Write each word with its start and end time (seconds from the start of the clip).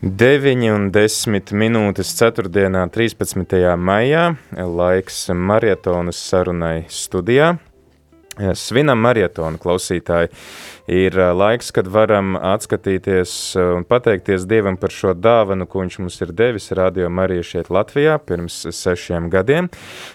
9 0.00 0.70
un 0.72 0.86
10 0.88 1.50
minūtes 1.52 2.14
4. 2.16 2.48
13. 2.48 3.58
maijā 3.76 4.22
laiks 4.56 5.18
marietonas 5.36 6.16
sarunai 6.24 6.86
studijā. 6.88 7.58
Svinam 8.56 9.02
marietonu 9.04 9.60
klausītāji. 9.60 10.32
Ir 10.88 11.20
laiks, 11.36 11.68
kad 11.76 11.92
varam 11.92 12.32
atskatīties 12.32 13.34
un 13.60 13.84
pateikties 13.84 14.48
Dievam 14.48 14.80
par 14.80 14.96
šo 14.96 15.12
dāvanu, 15.12 15.68
ko 15.68 15.84
viņš 15.84 16.00
mums 16.00 16.16
ir 16.24 16.32
devis 16.32 16.72
Radio 16.72 17.12
Marija 17.12 17.44
šeit 17.44 17.68
Latvijā 17.68 18.16
pirms 18.24 18.62
sešiem 18.72 19.28
gadiem, 19.28 19.68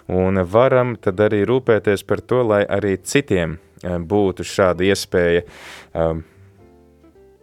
un 0.10 0.42
varam 0.50 0.98
tad 0.98 1.22
arī 1.30 1.46
rūpēties 1.46 2.08
par 2.10 2.26
to, 2.26 2.42
lai 2.42 2.64
arī 2.66 2.98
citiem 2.98 3.60
būtu 3.86 4.50
šāda 4.50 4.90
iespēja 4.90 5.46
um, 5.94 6.26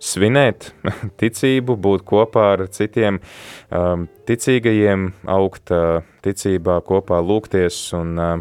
svinēt 0.02 0.72
ticību, 1.20 1.76
būt 1.78 2.04
kopā 2.08 2.46
ar 2.56 2.66
citiem 2.74 3.20
um, 3.70 4.08
ticīgajiem, 4.28 5.10
augt 5.30 5.74
uh, 5.74 6.02
ticībā, 6.26 6.80
kopā 6.86 7.20
lūgties 7.22 7.78
un 7.98 8.14
uh, 8.18 8.34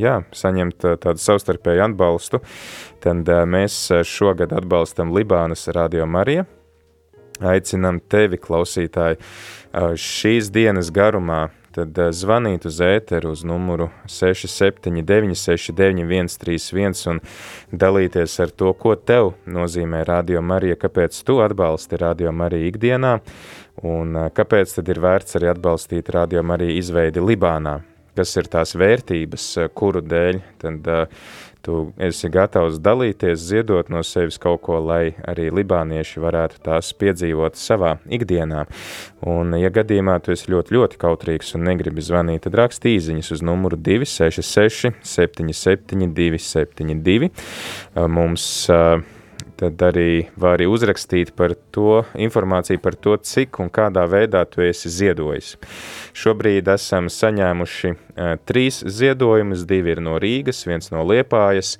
jā, 0.00 0.20
saņemt 0.36 0.86
uh, 0.88 0.96
tādu 1.00 1.22
savstarpēju 1.24 1.86
atbalstu, 1.88 2.42
tad 3.04 3.28
uh, 3.28 3.44
mēs 3.48 3.82
šogad 4.08 4.52
atbalstam 4.56 5.14
Libānas 5.16 5.68
Radio 5.74 6.08
Marija. 6.08 6.46
Aicinam 7.40 8.02
tevi, 8.12 8.36
klausītāji, 8.36 9.16
uh, 9.16 9.94
šīs 9.96 10.52
dienas 10.52 10.92
garumā 10.92 11.46
tad 11.80 11.98
uh, 11.98 12.10
zvanīt 12.14 12.66
uz 12.68 12.80
ēteru 12.84 13.32
uz 13.34 13.44
numuru 13.46 13.88
679 14.10 15.36
691 15.38 16.30
131 16.34 17.02
un 17.12 17.20
dalīties 17.72 18.36
ar 18.44 18.52
to, 18.52 18.72
ko 18.78 18.94
tev 18.96 19.34
nozīmē 19.50 20.02
Radio 20.08 20.42
Marija, 20.44 20.78
kāpēc 20.80 21.16
tu 21.26 21.40
atbalsti 21.44 22.00
Radio 22.00 22.32
Mariju 22.36 22.70
ikdienā? 22.72 23.14
Un 23.86 24.16
uh, 24.16 24.28
kāpēc 24.34 24.76
tad 24.76 24.90
ir 24.92 25.00
vērts 25.02 25.38
arī 25.40 25.52
atbalstīt 25.54 26.12
Radio 26.14 26.44
Mariju 26.46 26.76
izveidi 26.82 27.24
Libānā, 27.24 27.78
kas 28.18 28.36
ir 28.36 28.50
tās 28.52 28.76
vērtības, 28.76 29.50
uh, 29.60 29.70
kuru 29.72 30.04
dēļ 30.04 30.42
tad 30.60 30.92
tu 31.64 31.76
esi 32.00 32.30
gatavs 32.32 32.80
dalīties, 32.82 33.40
ziedot 33.50 33.90
no 33.92 34.02
sevis 34.06 34.40
kaut 34.40 34.62
ko, 34.66 34.78
lai 34.84 35.14
arī 35.28 35.50
libānieši 35.54 36.22
varētu 36.22 36.62
tās 36.66 36.92
piedzīvot 36.96 37.58
savā 37.60 37.96
ikdienā. 38.10 38.64
Un, 39.30 39.54
ja 39.60 39.70
gadījumā 39.74 40.18
tu 40.24 40.34
esi 40.34 40.50
ļoti, 40.52 40.76
ļoti 40.76 41.00
kautrīgs 41.00 41.54
un 41.58 41.66
negribi 41.68 42.04
zvanīt, 42.04 42.44
tad 42.46 42.58
raksti 42.60 42.96
īziņas 42.96 43.32
uz 43.36 43.44
numuru 43.46 43.78
266 43.80 44.94
77 45.04 46.10
272. 46.16 47.30
Mums 48.10 48.50
uh, 48.72 49.00
tad 49.60 49.82
arī 49.84 50.26
vari 50.40 50.66
uzrakstīt 50.70 51.34
par 51.36 51.54
to 51.74 52.02
informāciju 52.16 52.80
par 52.82 52.96
to, 52.96 53.16
cik 53.16 53.60
un 53.60 53.68
kādā 53.72 54.06
veidā 54.08 54.44
tu 54.48 54.64
esi 54.64 54.92
ziedojis. 54.92 55.54
Šobrīd 56.16 56.70
esam 56.72 57.10
saņēmuši 57.12 57.92
uh, 57.92 58.34
trīs 58.48 58.80
ziedojumus, 59.00 59.66
divi 59.68 59.94
ir 59.94 60.04
no 60.04 60.16
Rīgas, 60.22 60.64
viens 60.68 60.92
no 60.94 61.04
Liepājas, 61.06 61.76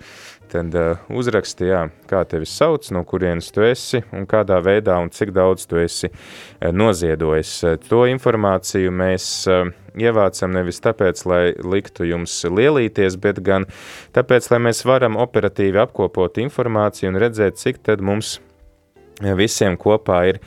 tad 0.50 0.74
uh, 0.76 1.00
uzraksti, 1.14 1.68
jā, 1.70 1.84
kā 2.10 2.22
tevi 2.28 2.48
sauc, 2.48 2.88
no 2.94 3.04
kurienes 3.08 3.50
tu 3.54 3.64
esi 3.66 4.02
un 4.16 4.26
kādā 4.30 4.58
veidā 4.64 4.98
un 5.02 5.10
cik 5.14 5.32
daudz 5.36 5.66
tu 5.70 5.80
esi 5.80 6.10
uh, 6.10 6.70
noziedojis. 6.74 7.54
Uh, 7.64 7.78
to 7.86 8.02
informāciju 8.10 8.92
mēs 8.94 9.30
uh, 9.50 9.70
ievācam 9.98 10.52
nevis 10.54 10.82
tāpēc, 10.84 11.24
lai 11.30 11.42
liktu 11.62 12.08
jums 12.10 12.36
lielīties, 12.44 13.18
bet 13.22 13.42
gan 13.46 13.68
tāpēc, 14.16 14.50
lai 14.52 14.62
mēs 14.68 14.84
varam 14.88 15.18
operatīvi 15.20 15.82
apkopot 15.82 16.42
informāciju 16.42 17.14
un 17.14 17.20
redzēt, 17.22 17.58
cik 17.60 17.82
tad 17.86 18.04
mums 18.04 18.38
visiem 19.20 19.76
kopā 19.76 20.22
ir 20.30 20.38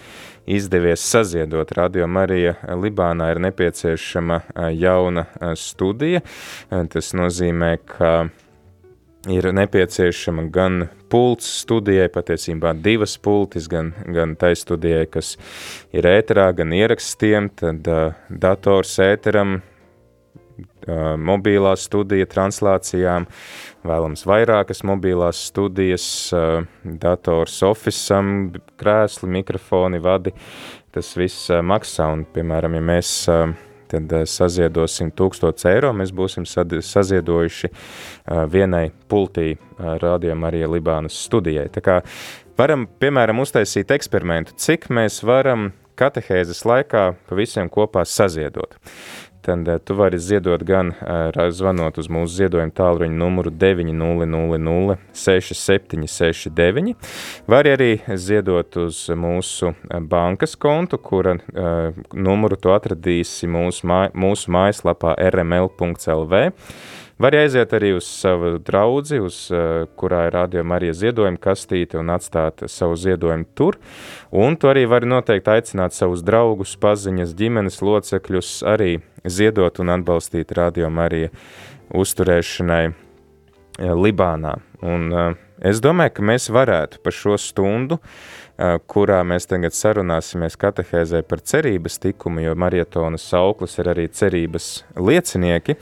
izdevies 0.50 1.04
saziedot. 1.08 1.72
Radio 1.78 2.08
Marija 2.08 2.56
Libānā 2.76 3.30
ir 3.32 3.42
nepieciešama 3.44 4.40
jauna 4.76 5.28
studija. 5.60 6.24
Tas 6.70 7.14
nozīmē, 7.16 7.78
ka 7.88 8.14
ir 9.30 9.48
nepieciešama 9.54 10.48
gan 10.52 10.88
pults 11.12 11.48
studijai, 11.64 12.10
patiesībā 12.12 12.74
divas 12.84 13.16
pultis, 13.22 13.70
gan, 13.72 13.94
gan 14.12 14.36
tai 14.40 14.54
studijai, 14.60 15.06
kas 15.12 15.36
ir 15.96 16.08
ēterā, 16.10 16.50
gan 16.58 16.74
ierakstiem, 16.76 17.50
tad 17.56 17.88
uh, 17.88 18.18
dators 18.28 18.98
ēteram, 19.04 19.62
uh, 19.62 21.14
mobilā 21.16 21.76
studija 21.80 22.28
translācijām, 22.30 23.30
vēlams 23.88 24.26
vairākas 24.28 24.84
mobilās 24.88 25.46
studijas, 25.52 26.06
uh, 26.36 26.66
dators 26.84 27.62
ofisam, 27.64 28.52
krēsli, 28.82 29.32
mikrofoni, 29.40 30.04
vadi, 30.04 30.36
tas 30.92 31.16
viss 31.20 31.48
uh, 31.52 31.64
maksā, 31.64 32.12
un, 32.12 32.28
piemēram, 32.36 32.76
ja 32.76 32.88
mēs 32.92 33.16
uh, 33.32 33.54
tad 33.94 34.14
eh, 34.14 34.26
saziedosim 34.30 35.12
1000 35.12 35.68
eiro, 35.72 35.92
mēs 35.96 36.14
būsim 36.16 36.48
saziedojuši 36.48 37.70
eh, 37.70 38.44
vienai 38.50 38.88
pultī 39.10 39.54
eh, 39.54 39.60
rādījuma 40.02 40.50
arī 40.50 40.66
Libānas 40.76 41.18
studijai. 41.28 41.70
Tā 41.74 41.84
kā 41.86 42.00
varam, 42.60 42.88
piemēram, 43.00 43.44
uztaisīt 43.44 43.94
eksperimentu, 43.94 44.58
cik 44.58 44.90
mēs 44.94 45.22
varam 45.26 45.72
katehēzes 46.00 46.64
laikā 46.66 47.12
visiem 47.38 47.70
kopā 47.70 48.06
saziedot 48.10 48.80
tad 49.44 49.68
tu 49.86 49.96
vari 50.00 50.20
ziedot 50.20 50.64
gan 50.64 50.94
uh, 50.94 51.50
zvanot 51.52 51.98
uz 52.00 52.08
mūsu 52.12 52.40
ziedojumu 52.42 52.74
tālruņa 52.78 53.18
numuru 53.20 53.52
900 53.52 54.98
6769, 55.14 56.96
var 57.48 57.70
arī 57.70 57.92
ziedot 58.16 58.78
uz 58.86 59.04
mūsu 59.16 59.74
bankas 60.10 60.56
kontu, 60.56 60.98
kura 60.98 61.38
uh, 61.38 62.02
numuru 62.14 62.58
tu 62.60 62.74
atradīsi 62.74 63.50
mūsu, 63.52 63.88
māj 63.90 64.12
mūsu 64.16 64.54
mājaslapā 64.54 65.16
rml.lv. 65.30 66.44
Var 67.22 67.36
aiziet 67.38 67.74
arī 67.78 67.92
uz 67.94 68.08
savu 68.10 68.56
draudzi, 68.58 69.20
uz 69.22 69.36
uh, 69.54 69.86
kurā 70.00 70.24
ir 70.28 70.34
radio 70.34 70.64
Marija 70.66 70.96
ziedojuma 70.98 71.38
kastīte 71.42 72.00
un 72.02 72.10
atstāt 72.10 72.66
savu 72.72 72.98
ziedojumu 72.98 73.46
tur. 73.54 73.78
Un 74.34 74.58
tu 74.58 74.72
arī 74.72 74.88
vari 74.90 75.10
noteikti 75.12 75.54
aicināt 75.54 75.94
savus 75.94 76.24
draugus, 76.26 76.74
paziņas, 76.82 77.36
ģimenes 77.38 77.78
locekļus 77.86 78.52
arī 78.66 78.96
ziedot 79.30 79.78
un 79.84 79.94
atbalstīt 79.94 80.56
Radio 80.58 80.90
Marija 80.90 81.30
uzturēšanai 81.94 82.84
eh, 82.90 82.96
Libānā. 83.94 84.58
Un 84.82 85.14
uh, 85.14 85.36
es 85.62 85.84
domāju, 85.86 86.18
ka 86.18 86.26
mēs 86.34 86.50
varētu 86.50 87.04
pa 87.06 87.14
šo 87.14 87.38
stundu, 87.38 88.02
kurā 88.88 89.20
mēs 89.28 89.48
tagad 89.50 89.76
sarunāsimies 89.76 90.58
katehēzē 90.60 91.24
par 91.28 91.42
cerības 91.44 92.00
tikumu, 92.04 92.44
jo 92.46 92.56
marietonas 92.60 93.26
sauklis 93.32 93.78
ir 93.82 93.90
arī 93.94 94.08
cerības 94.14 94.68
liecinieki, 94.98 95.78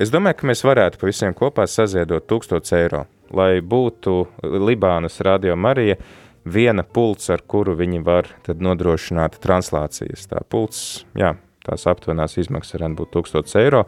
es 0.00 0.12
domāju, 0.12 0.40
ka 0.40 0.50
mēs 0.52 0.64
varētu 0.66 1.00
pa 1.00 1.08
visiem 1.08 1.36
kopā 1.36 1.66
saziedot 1.70 2.26
1000 2.30 2.76
eiro, 2.78 3.06
lai 3.32 3.54
būtu 3.64 4.18
Libānas 4.42 5.20
Radio 5.24 5.56
Marija 5.56 5.96
viena 6.44 6.82
pults, 6.82 7.30
ar 7.30 7.42
kuru 7.46 7.74
viņi 7.78 8.02
var 8.04 8.28
tad 8.46 8.62
nodrošināt 8.62 9.38
translācijas. 9.42 10.26
Tā 10.30 10.42
pults, 10.50 11.04
jā, 11.18 11.34
tās 11.66 11.86
aptuvenās 11.90 12.36
izmaksas 12.40 12.76
varētu 12.76 12.98
būt 12.98 13.12
1000 13.18 13.58
eiro, 13.62 13.84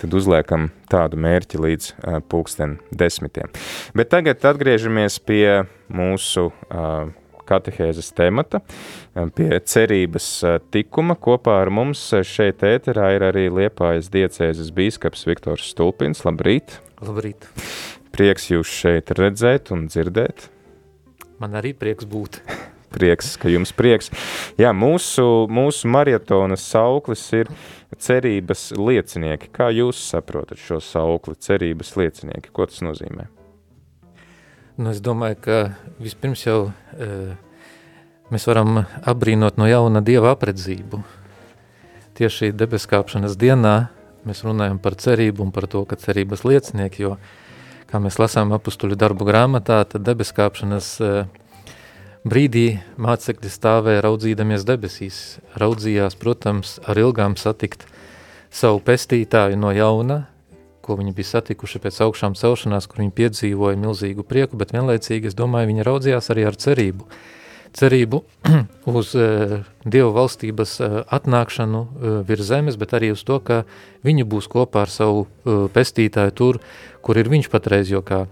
tad 0.00 0.14
uzliekam 0.14 0.70
tādu 0.90 1.18
mērķi 1.20 1.62
līdz 1.64 1.88
uh, 1.92 2.18
pulksten 2.28 2.78
desmitiem. 2.90 3.50
Bet 3.98 4.12
tagad 4.14 4.44
atgriežamies 4.52 5.18
pie 5.26 5.64
mūsu 5.90 6.48
uh, 6.50 7.10
katehēzes 7.48 8.12
temata, 8.16 8.60
pie 9.36 9.50
cerības 9.64 10.28
tikuma. 10.74 11.16
Kopā 11.18 11.58
ar 11.64 11.72
mums 11.74 12.04
šeit 12.28 12.64
ēterā 12.66 13.10
ir 13.16 13.26
arī 13.30 13.48
Liepājas 13.60 14.12
diecēzes 14.14 14.72
bīskaps 14.76 15.26
Viktors 15.28 15.70
Stulpins. 15.72 16.24
Labrīt! 16.28 16.78
Labrīt! 17.04 17.48
Prieks 18.14 18.50
jūs 18.52 18.70
šeit 18.82 19.12
redzēt 19.16 19.72
un 19.74 19.86
dzirdēt. 19.90 20.48
Man 21.38 21.54
arī 21.58 21.74
prieks 21.76 22.08
būt. 22.08 22.42
prieks, 22.94 23.36
ka 23.40 23.50
jums 23.52 23.72
prieks. 23.76 24.10
Jā, 24.60 24.72
mūsu, 24.76 25.46
mūsu 25.52 25.90
maratona 25.92 26.58
sauklis 26.58 27.24
ir 27.36 27.50
cerības 27.98 28.70
liecinieki. 28.78 29.52
Kā 29.54 29.70
jūs 29.74 30.00
saprotat 30.10 30.60
šo 30.62 30.80
saukli, 30.82 31.38
cerības 31.38 31.94
liecinieki? 32.00 32.52
Ko 32.52 32.68
tas 32.68 32.82
nozīmē? 32.84 33.28
Nu, 34.78 34.92
es 34.94 35.00
domāju, 35.02 35.34
ka 35.42 35.54
vispirms 35.98 36.44
jau 36.44 36.68
e, 36.94 37.06
mēs 38.30 38.44
varam 38.46 38.84
apbrīnot 39.10 39.56
no 39.58 39.66
jauna 39.66 39.98
Dieva 40.06 40.36
apredzību. 40.36 41.00
Tieši 42.14 42.52
debeskāpšanas 42.54 43.34
dienā 43.40 43.72
mēs 44.22 44.44
runājam 44.46 44.78
par 44.78 44.94
cerību 45.02 45.42
un 45.42 45.50
par 45.56 45.66
to, 45.66 45.82
ka 45.82 45.98
cerības 45.98 46.46
liecinieki, 46.46 47.02
jo, 47.08 47.16
kā 47.90 47.98
mēs 47.98 48.20
lasām 48.22 48.54
apustuļu 48.54 48.94
darbu 49.02 49.26
grāmatā, 49.26 49.80
tad 49.82 50.06
debeskāpšanas 50.06 50.94
e, 51.02 51.12
Brīdī 52.28 52.68
mācekļi 53.02 53.50
stāvēja 53.50 54.06
raudzīdamies 54.06 54.62
debesīs, 54.68 55.20
raudzījās, 55.58 56.14
protams, 56.22 56.76
ar 56.86 57.02
ilgām 57.02 57.34
satikt 57.34 57.82
savu 58.46 58.78
pestītāju 58.86 59.58
no 59.58 59.74
jauna, 59.74 60.28
ko 60.88 60.96
viņi 60.96 61.12
bija 61.16 61.34
satikuši 61.34 61.82
pēc 61.84 62.00
augšām 62.06 62.36
celšanās, 62.38 62.88
kur 62.88 63.02
viņi 63.02 63.14
piedzīvoja 63.18 63.76
milzīgu 63.80 64.24
prieku, 64.24 64.56
bet 64.60 64.72
vienlaicīgi, 64.72 65.28
es 65.28 65.36
domāju, 65.36 65.68
viņi 65.74 65.84
raudzījās 65.88 66.32
arī 66.32 66.48
ar 66.48 66.56
cerību. 66.56 67.04
cerību 67.76 68.22
uz 68.98 69.12
uh, 69.18 69.58
Dieva 69.84 70.10
valstības 70.16 70.74
uh, 70.80 70.98
atnākšanu 71.12 71.84
uh, 71.84 72.18
virs 72.24 72.48
zemes, 72.48 72.80
bet 72.80 72.96
arī 72.96 73.12
uz 73.12 73.22
to, 73.28 73.36
ka 73.44 73.62
viņi 74.08 74.24
būs 74.24 74.48
kopā 74.48 74.86
ar 74.86 74.92
savu 74.92 75.26
uh, 75.26 75.68
pestītāju 75.74 76.32
tur, 76.32 76.60
kur 77.04 77.20
ir 77.20 77.28
viņš 77.28 77.52
patreiz, 77.52 77.92
jo 77.92 78.02
kā 78.02 78.26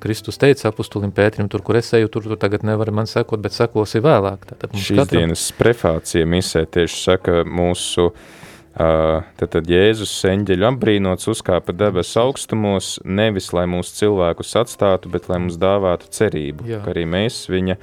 Kristus 0.00 0.38
teica 0.40 0.70
apustulim 0.70 1.10
Pētrim, 1.12 1.50
tur, 1.52 1.60
kur 1.60 1.76
es 1.76 1.90
eju, 1.92 2.08
tur, 2.08 2.24
tur 2.24 2.38
tagad 2.40 2.62
nevar 2.64 2.88
man 2.96 3.04
sekot, 3.10 3.42
bet 3.44 3.52
sekosi 3.52 4.00
vēlāk. 4.00 4.46
Tātad 4.54 4.72
Šīs 4.72 5.02
katram... 5.02 5.26
dienas 5.26 5.42
prefācija 5.58 6.24
misē 6.24 6.62
tieši 6.64 7.02
saka 7.02 7.42
mūsu 7.44 8.06
uh, 8.08 8.39
Tad, 8.80 9.56
Jēzus 9.68 10.12
eņģeļu 10.30 10.64
apbrīnots 10.70 11.28
uzkāpa 11.28 11.74
debesu 11.76 12.20
augstumos, 12.22 12.94
nevis 13.04 13.50
lai 13.52 13.66
mūsu 13.68 13.92
cilvēkus 13.98 14.54
atstātu, 14.62 15.10
bet 15.12 15.28
lai 15.28 15.40
mums 15.42 15.58
dāvātu 15.60 16.08
cerību, 16.16 16.68
Jā. 16.70 16.78
ka 16.84 16.94
arī 16.94 17.04
mēs 17.10 17.42
viņa 17.52 17.76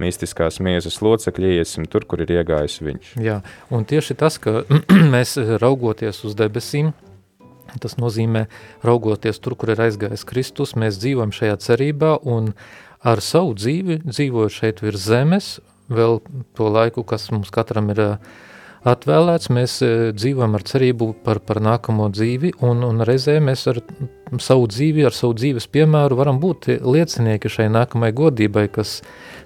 mistiskās 0.00 0.60
miesas 0.64 1.00
locekļi 1.04 1.58
iesim 1.58 1.88
tur, 1.90 2.06
kur 2.08 2.22
ir 2.24 2.32
iegājis 2.38 2.78
viņš. 2.86 3.12
Jā, 3.20 3.42
un 3.74 3.84
tieši 3.88 4.16
tas, 4.16 4.38
ka 4.40 4.62
mēs 5.14 5.36
raugoties 5.60 6.22
uz 6.24 6.38
debesīm, 6.38 6.94
tas 7.82 7.98
nozīmē 8.00 8.46
raugoties 8.86 9.42
tur, 9.44 9.58
kur 9.58 9.74
ir 9.74 9.84
aizgājis 9.84 10.24
Kristus, 10.28 10.76
mēs 10.80 11.02
dzīvojam 11.02 11.34
šajā 11.34 11.60
cerībā 11.66 12.16
un 12.24 12.54
ar 13.04 13.20
savu 13.20 13.52
dzīvi, 13.58 14.00
dzīvojot 14.06 14.60
šeit 14.62 14.84
virs 14.86 15.04
zemes, 15.10 15.56
vēl 15.92 16.22
to 16.56 16.72
laiku, 16.72 17.04
kas 17.04 17.28
mums 17.34 17.52
katram 17.52 17.92
ir 17.92 18.06
uh, 18.06 18.36
atvēlēts, 18.86 19.50
mēs 19.54 19.78
e, 19.82 19.90
dzīvojam 20.14 20.54
ar 20.58 20.64
cerību 20.68 21.08
par, 21.24 21.40
par 21.44 21.60
nākamo 21.64 22.08
dzīvi, 22.14 22.54
un, 22.66 22.84
un 22.86 23.02
reizē 23.06 23.38
mēs 23.42 23.66
ar 23.72 23.80
savu 24.42 24.68
dzīvi, 24.70 25.06
ar 25.08 25.16
savu 25.16 25.34
dzīves 25.38 25.68
piemēru 25.72 26.18
varam 26.18 26.38
būt 26.42 26.70
liecinieki 26.84 27.50
šai 27.50 27.68
nākamai 27.74 28.12
godībai, 28.16 28.68
kas 28.74 29.00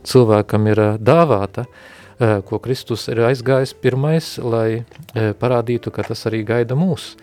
cilvēkam 0.08 0.68
ir 0.72 0.82
e, 0.82 0.90
dāvāta, 1.00 1.64
e, 1.64 2.34
ko 2.48 2.60
Kristus 2.62 3.08
ir 3.12 3.22
aizgājis 3.30 3.76
pirmais, 3.80 4.34
lai 4.42 4.84
parādītu, 5.14 5.92
ka 5.94 6.04
tas 6.10 6.26
arī 6.30 6.42
gaida 6.48 6.76
mūs. 6.78 7.14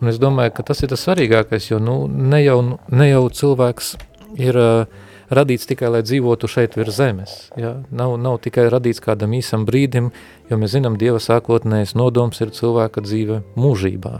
Un 0.00 0.08
es 0.08 0.16
domāju, 0.20 0.54
ka 0.56 0.64
tas 0.70 0.80
ir 0.80 0.88
tas 0.92 1.02
svarīgākais, 1.04 1.68
jo 1.72 1.78
nu, 1.82 2.02
ne, 2.08 2.40
jau, 2.40 2.60
ne 2.88 3.10
jau 3.10 3.24
cilvēks 3.36 3.94
ir 4.40 4.56
uh, 4.56 5.00
radīts 5.34 5.68
tikai, 5.70 5.90
lai 5.94 6.02
dzīvotu 6.04 6.48
šeit 6.50 6.76
virs 6.78 6.98
zemes. 6.98 7.36
Ja? 7.58 7.76
Nav, 7.94 8.16
nav 8.20 8.40
tikai 8.44 8.66
radīts 8.72 9.02
kādam 9.04 9.34
īsam 9.38 9.66
brīdim, 9.68 10.10
jo 10.50 10.58
mēs 10.60 10.74
zinām, 10.74 10.98
Dieva 11.00 11.20
sākotnējais 11.22 11.96
nodoms 11.98 12.42
ir 12.42 12.52
cilvēka 12.56 13.04
dzīve 13.06 13.40
mūžībā. 13.60 14.14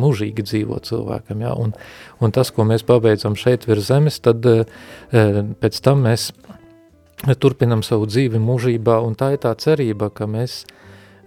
Mūžīgi 0.00 0.42
dzīvo 0.42 0.80
cilvēkam, 0.82 1.44
ja? 1.46 1.54
un, 1.54 1.74
un 2.18 2.34
tas, 2.34 2.50
ko 2.50 2.66
mēs 2.66 2.82
pabeidzam 2.86 3.38
šeit 3.38 3.68
virs 3.68 3.92
zemes, 3.92 4.18
tad 4.22 4.42
e, 4.50 4.64
pēc 5.62 5.78
tam 5.86 6.02
mēs 6.08 6.32
turpinam 7.38 7.84
savu 7.86 8.08
dzīvi 8.10 8.40
mūžībā, 8.42 8.98
un 9.06 9.14
tā 9.18 9.36
ir 9.36 9.44
tā 9.44 9.54
cerība, 9.54 10.10
ka 10.10 10.26
mēs 10.26 10.64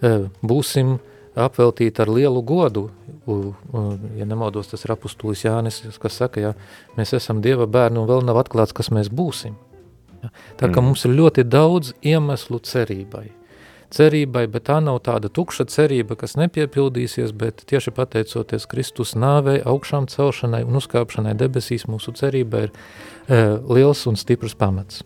e, 0.04 0.18
būsim 0.44 0.98
apveltīti 1.38 2.02
ar 2.04 2.12
lielu 2.12 2.42
godu, 2.46 2.88
ja 4.18 4.26
nemaldos, 4.26 4.70
tas 4.72 4.86
ir 4.86 4.94
apustulis 4.96 5.46
Jānis, 5.46 5.82
kas 6.02 6.20
saka, 6.22 6.42
ja 6.42 6.54
mēs 6.98 7.14
esam 7.18 7.42
Dieva 7.44 7.68
bērni 7.70 8.02
un 8.02 8.10
vēl 8.10 8.26
nav 8.28 8.40
atklāts, 8.44 8.76
kas 8.76 8.92
mēs 8.94 9.12
būsim. 9.14 9.58
Ja? 10.24 10.32
Tā 10.60 10.70
kā 10.70 10.80
mm. 10.80 10.88
mums 10.90 11.06
ir 11.06 11.18
ļoti 11.18 11.46
daudz 11.48 11.94
iemeslu 12.02 12.62
cerībai. 12.64 13.28
Cerībai, 13.94 14.44
bet 14.52 14.66
tā 14.68 14.82
nav 14.84 15.00
tāda 15.06 15.30
tukša 15.32 15.64
cerība, 15.72 16.18
kas 16.20 16.36
nepiepildīsies, 16.36 17.32
bet 17.32 17.64
tieši 17.70 17.94
pateicoties 17.96 18.68
Kristus 18.68 19.16
nāvei, 19.16 19.62
augšām 19.64 20.10
celšanai 20.12 20.66
un 20.68 20.82
uzkāpšanai 20.82 21.38
debesīs, 21.40 21.88
mūsu 21.88 22.12
cerība 22.20 22.66
ir 22.66 22.74
e, 22.76 23.40
liels 23.72 24.04
un 24.12 24.20
stiprs 24.20 24.58
pamats. 24.60 25.06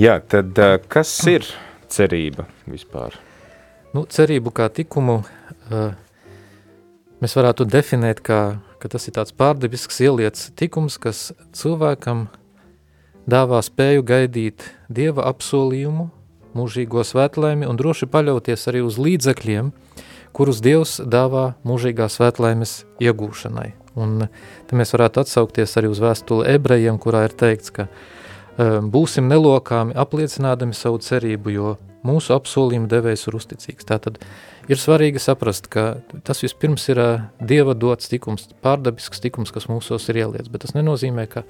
Jā, 0.00 0.16
tad 0.24 0.56
e, 0.56 0.72
kas 0.88 1.12
ir 1.28 1.44
cerība 1.92 2.48
vispār? 2.64 3.25
Nu, 3.96 4.02
cerību 4.04 4.50
kā 4.52 4.66
tikumu 4.68 5.22
uh, 5.22 5.94
mēs 7.22 7.32
varētu 7.38 7.64
definēt, 7.64 8.18
kā, 8.20 8.58
ka 8.76 8.90
tas 8.92 9.08
ir 9.08 9.14
tāds 9.16 9.32
pārdebisks 9.32 10.02
ieliets 10.04 10.50
tikums, 10.52 10.98
kas 11.00 11.30
cilvēkam 11.56 12.26
dāvā 13.24 13.62
spēju 13.64 14.04
gaidīt 14.04 14.66
Dieva 14.92 15.24
apsolījumu, 15.30 16.10
mūžīgo 16.58 17.06
svētlēmi 17.08 17.64
un 17.64 17.80
droši 17.80 18.10
paļauties 18.12 18.68
arī 18.68 18.84
uz 18.84 19.00
līdzekļiem, 19.00 19.72
kurus 20.36 20.60
Dievs 20.60 20.98
dāvā 21.00 21.54
mūžīgā 21.64 22.10
svētlēmes 22.12 22.82
iegūšanai. 23.00 23.70
Un 23.96 24.26
te 24.68 24.76
mēs 24.76 24.92
varētu 24.92 25.24
atsaukties 25.24 25.72
arī 25.80 25.88
uz 25.94 26.04
vēstuli 26.04 26.50
ebrejiem, 26.58 27.00
kurā 27.00 27.24
ir 27.30 27.38
teikts, 27.40 27.72
ka 27.72 27.88
um, 27.88 28.92
būsim 28.92 29.24
nelokāmi 29.32 29.96
apliecinādami 29.96 30.76
savu 30.76 31.00
cerību, 31.00 31.56
jo 31.56 31.76
mūsu 32.06 32.34
apsolījuma 32.36 32.88
devējs 32.90 33.26
ir 33.28 33.38
uzticīgs. 33.38 33.88
Tātad 33.88 34.20
ir 34.70 34.80
svarīgi 34.80 35.22
saprast, 35.22 35.68
ka 35.72 35.98
tas 36.26 36.42
vispirms 36.44 36.86
ir 36.92 37.02
Dieva 37.40 37.74
dots 37.74 38.10
tikums, 38.12 38.48
pārdabisks 38.64 39.22
tikums, 39.24 39.52
kas 39.54 39.68
mūsos 39.70 40.08
ir 40.12 40.22
ieliets, 40.24 40.50
bet 40.52 40.64
tas 40.66 40.76
nenozīmē, 40.76 41.26
ka 41.32 41.44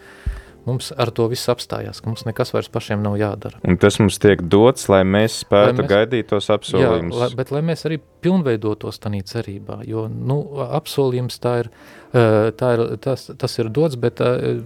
mums 0.66 0.90
ar 0.98 1.12
to 1.14 1.28
viss 1.30 1.48
apstājās, 1.52 2.00
ka 2.02 2.10
mums 2.10 2.26
nekas 2.26 2.52
vairs 2.54 2.70
pašiem 2.72 3.02
nav 3.04 3.16
jādara. 3.20 3.60
Un 3.66 3.78
tas 3.80 3.98
mums 4.02 4.18
tiek 4.22 4.42
dots, 4.42 4.88
lai 4.92 5.02
mēs 5.06 5.40
spētu 5.44 5.80
lai 5.80 5.84
mēs, 5.84 5.90
gaidīt 5.92 6.30
tos 6.32 6.50
apsolījumus. 6.52 7.14
Jā, 7.14 7.22
lai, 7.22 7.30
bet 7.38 7.52
lai 7.54 7.62
mēs 7.66 7.86
arī 7.88 8.00
pilnveidotos 8.26 8.98
tanī 9.02 9.22
cerībā, 9.26 9.80
jo 9.86 10.06
nu, 10.10 10.40
apsolījums 10.66 11.38
tā 11.42 11.54
ir, 11.62 11.70
tā 12.58 12.72
ir, 12.76 12.84
tas, 13.04 13.28
tas 13.38 13.58
ir 13.62 13.70
dots, 13.74 13.98
bet 14.00 14.22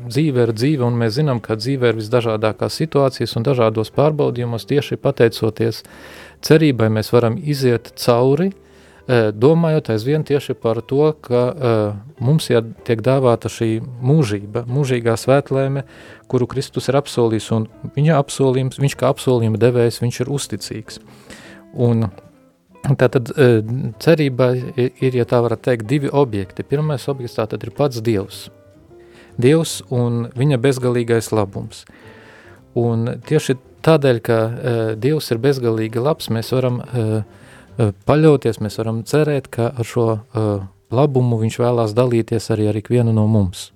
dzīve 0.07 0.47
ir 0.47 0.55
dzīve, 0.57 0.87
un 0.87 0.97
mēs 1.03 1.19
zinām, 1.19 1.43
ka 1.45 1.59
dzīve 1.61 1.93
ir 1.93 2.01
visdažādākās 2.01 2.81
situācijas 2.81 3.37
un 3.37 3.47
dažādos 3.51 3.93
pārbaudījumos 3.97 4.69
tieši 4.71 5.01
pateicoties 5.01 5.85
cerībai 6.47 6.89
mēs 6.93 7.13
varam 7.13 7.37
iziet 7.39 7.93
cauri, 8.01 8.51
domājot 9.09 9.91
aizvien 9.95 10.25
tieši 10.27 10.55
par 10.55 10.81
to, 10.87 11.13
ka 11.25 11.43
mums 12.21 12.49
tiek 12.87 13.03
dāvāta 13.05 13.51
šī 13.51 13.81
mūžība, 13.81 14.65
mūžīgā 14.71 15.17
svētlēme, 15.19 15.85
kuru 16.31 16.49
Kristus 16.51 16.91
ir 16.91 16.99
apsolījis, 17.01 17.51
un 17.57 17.69
viņa 17.97 18.19
apsolījums, 18.21 18.81
viņš 18.83 18.97
kā 19.01 19.11
apsolījuma 19.11 19.61
devējs, 19.61 20.03
viņš 20.03 20.21
ir 20.25 20.33
uzticīgs. 20.37 21.01
Un 21.75 22.11
tātad 23.01 23.33
cerība 24.03 24.53
ir, 24.77 25.17
ja 25.17 25.27
tā 25.29 25.41
varat 25.43 25.65
teikt, 25.67 25.89
divi 25.91 26.11
objekti. 26.13 26.67
Pirmais 26.67 27.09
objekts 27.11 27.39
tātad 27.41 27.65
ir 27.67 27.75
pats 27.77 28.03
Dievs. 28.05 28.49
Dievs 29.41 29.81
un 29.91 30.29
viņa 30.37 30.61
bezgalīgais 30.61 31.33
labums. 31.33 31.85
Un 32.79 33.09
tieši 33.27 33.57
Tādēļ, 33.81 34.19
ka 34.21 34.39
Dievs 35.01 35.31
ir 35.33 35.41
bezgalīgi 35.41 36.03
labs, 36.05 36.29
mēs 36.33 36.53
varam 36.53 36.81
uh, 36.83 37.23
paļauties, 37.79 38.61
mēs 38.61 38.79
varam 38.81 39.03
cerēt, 39.07 39.49
ka 39.53 39.71
ar 39.71 39.87
šo 39.87 40.07
uh, 40.13 40.49
labumu 40.91 41.39
viņš 41.41 41.59
vēlās 41.63 41.95
dalīties 41.97 42.51
arī 42.55 42.71
ar 42.71 42.79
ikvienu 42.81 43.15
no 43.17 43.27
mums. 43.31 43.71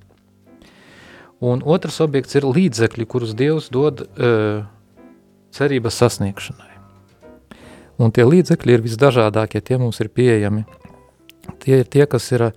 Un 1.44 1.60
otrs 1.64 2.00
objekts 2.00 2.38
ir 2.38 2.46
līdzekļi, 2.48 3.06
kurus 3.06 3.34
Dievs 3.36 3.68
dod 3.74 4.04
uh, 4.06 4.64
cerības 5.54 6.00
sasniegšanai. 6.00 6.72
Un 8.02 8.10
tie 8.10 8.24
līdzekļi 8.26 8.74
ir 8.74 8.82
visdažādākie, 8.82 9.60
tie 9.62 9.78
mums 9.78 10.00
ir 10.02 10.10
pieejami. 10.10 10.64
Tie 11.62 11.82
ir 11.82 11.86
tie, 11.86 12.08
kas 12.10 12.26
ir 12.32 12.48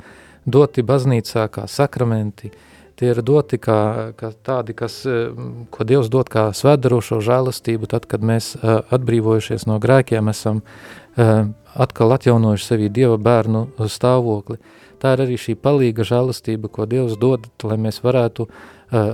doti 0.48 0.82
baznīcā 0.82 1.46
kā 1.54 1.68
sakramenti, 1.70 2.50
uh, 2.50 2.77
tie 2.98 3.12
ir 3.14 3.22
doti 3.26 3.60
kā, 3.62 4.12
kā 4.18 4.32
tādi, 4.46 4.74
kas, 4.78 5.00
eh, 5.06 5.30
ko 5.72 5.86
Dievs 5.88 6.10
dod 6.14 6.30
kā 6.34 6.50
svētdarošo 6.58 7.22
žēlastību, 7.24 7.90
tad, 7.92 8.10
kad 8.10 8.26
mēs 8.26 8.56
uh, 8.58 8.82
atbrīvojušies 8.94 9.68
no 9.70 9.78
grēkiem, 9.84 10.30
esam 10.34 10.64
uh, 10.64 11.48
atkal 11.78 12.16
atjaunojuši 12.18 12.66
sevi 12.66 12.90
Dieva 12.90 13.18
bērnu 13.22 13.68
stāvokli. 13.78 14.58
Tā 14.98 15.14
ir 15.14 15.28
arī 15.28 15.38
šī 15.38 15.54
palīga 15.62 16.06
žēlastība, 16.08 16.72
ko 16.74 16.88
Dievs 16.90 17.20
dod, 17.22 17.46
lai 17.64 17.78
mēs 17.78 18.02
varētu 18.02 18.48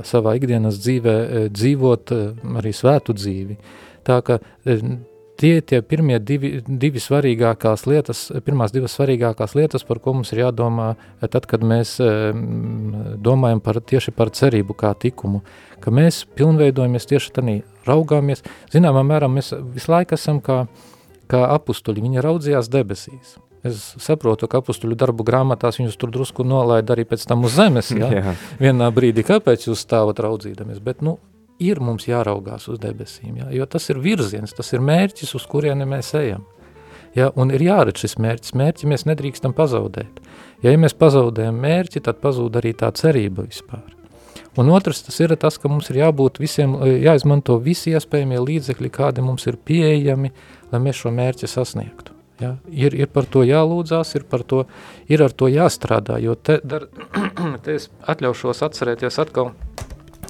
savā 0.07 0.35
ikdienas 0.37 0.77
dzīvē 0.79 1.49
dzīvot 1.51 2.11
arī 2.61 2.71
svētu 2.77 3.15
dzīvi. 3.17 3.57
Tā 4.05 4.19
ka 4.23 4.37
tie 5.39 5.61
tie 5.61 5.81
pirmie 5.81 6.19
divi, 6.19 6.53
divi 6.67 7.01
svarīgākās 7.01 7.85
lietas, 7.89 8.25
pirmās 8.45 8.73
divas 8.73 8.95
svarīgākās 8.97 9.55
lietas, 9.57 9.85
par 9.87 9.99
ko 10.03 10.15
mums 10.17 10.33
ir 10.33 10.43
jādomā, 10.43 10.93
tad, 11.21 11.47
kad 11.49 11.65
mēs 11.65 11.97
domājam 13.23 13.63
par, 13.63 13.81
tieši 13.81 14.13
par 14.15 14.33
cerību 14.33 14.77
kā 14.77 14.93
tikumu, 14.99 15.43
ka 15.83 15.93
mēs 15.93 16.23
pilnveidojamies 16.37 17.09
tieši 17.09 17.33
tādā, 17.37 17.59
raugāmies, 17.87 18.43
zināmā 18.73 19.03
mērā 19.07 19.29
mēs 19.31 19.53
visu 19.73 19.91
laiku 19.91 20.17
esam 20.17 20.39
kā, 20.43 20.63
kā 21.31 21.43
apustuļi, 21.55 22.05
viņi 22.05 22.23
raudzījās 22.23 22.71
debesīs. 22.71 23.37
Es 23.63 23.93
saprotu, 24.03 24.49
ka 24.51 24.59
apustuļu 24.59 24.97
darbu 24.99 25.23
grāmatās 25.23 25.79
viņus 25.79 25.95
tur 25.99 26.11
drusku 26.11 26.43
nolaida 26.43 26.97
arī 26.97 27.05
pēc 27.07 27.23
tam 27.29 27.45
uz 27.47 27.55
zemes, 27.55 27.93
ja? 27.95 28.09
Jā. 28.17 28.33
vienā 28.59 28.89
brīdī, 28.91 29.23
kāpēc 29.27 29.69
jūs 29.69 29.85
stāvat 29.85 30.19
raudzīdamies, 30.23 30.81
bet, 30.83 30.99
nu, 31.05 31.15
ir 31.63 31.81
mums 31.83 32.07
jāraugās 32.07 32.67
uz 32.71 32.79
debesīm, 32.83 33.37
ja? 33.41 33.49
jo 33.55 33.67
tas 33.69 33.89
ir 33.89 34.01
virziens, 34.03 34.55
tas 34.55 34.73
ir 34.73 34.83
mērķis, 34.83 35.35
uz 35.37 35.47
kurieni 35.49 35.87
mēs 35.89 36.13
ejam. 36.19 36.45
Ja? 37.15 37.29
Un 37.39 37.53
ir 37.53 37.63
jāredz 37.63 38.03
šis 38.03 38.17
mērķis, 38.21 38.55
mērķi 38.59 38.89
mēs 38.89 39.07
nedrīkstam 39.09 39.55
pazaudēt. 39.57 40.21
Ja, 40.63 40.71
ja 40.71 40.77
mēs 40.79 40.95
pazaudējam 40.97 41.59
mērķi, 41.63 42.03
tad 42.07 42.21
pazūd 42.23 42.61
arī 42.61 42.73
tā 42.77 42.91
cerība 42.97 43.45
vispār. 43.47 43.83
Un 44.57 44.69
otrs, 44.69 45.01
tas 45.01 45.17
ir 45.23 45.33
tas, 45.41 45.57
ka 45.57 45.69
mums 45.69 45.89
ir 45.89 46.03
jābūt 46.03 46.37
visiem, 46.41 46.75
jāizmanto 47.01 47.57
visi 47.61 47.95
iespējamie 47.97 48.37
līdzekļi, 48.41 48.91
kādi 48.93 49.23
mums 49.25 49.47
ir 49.49 49.57
pieejami, 49.57 50.29
lai 50.71 50.81
mēs 50.81 50.99
šo 51.01 51.13
mērķi 51.13 51.49
sasniegtu. 51.49 52.13
Ja? 52.41 52.55
Ir, 52.69 52.93
ir 52.97 53.09
par 53.13 53.25
to 53.29 53.41
jālūdzās, 53.45 54.13
ir, 54.17 54.27
par 54.29 54.43
to, 54.45 54.63
ir 55.09 55.23
ar 55.25 55.33
to 55.33 55.49
jāstrādā, 55.49 56.19
jo 56.21 56.35
te, 56.35 56.59
dar, 56.65 56.85
te 57.65 57.77
es 57.79 57.89
atļaušos 58.09 58.61
atcerēties 58.67 59.19
atkal, 59.25 59.53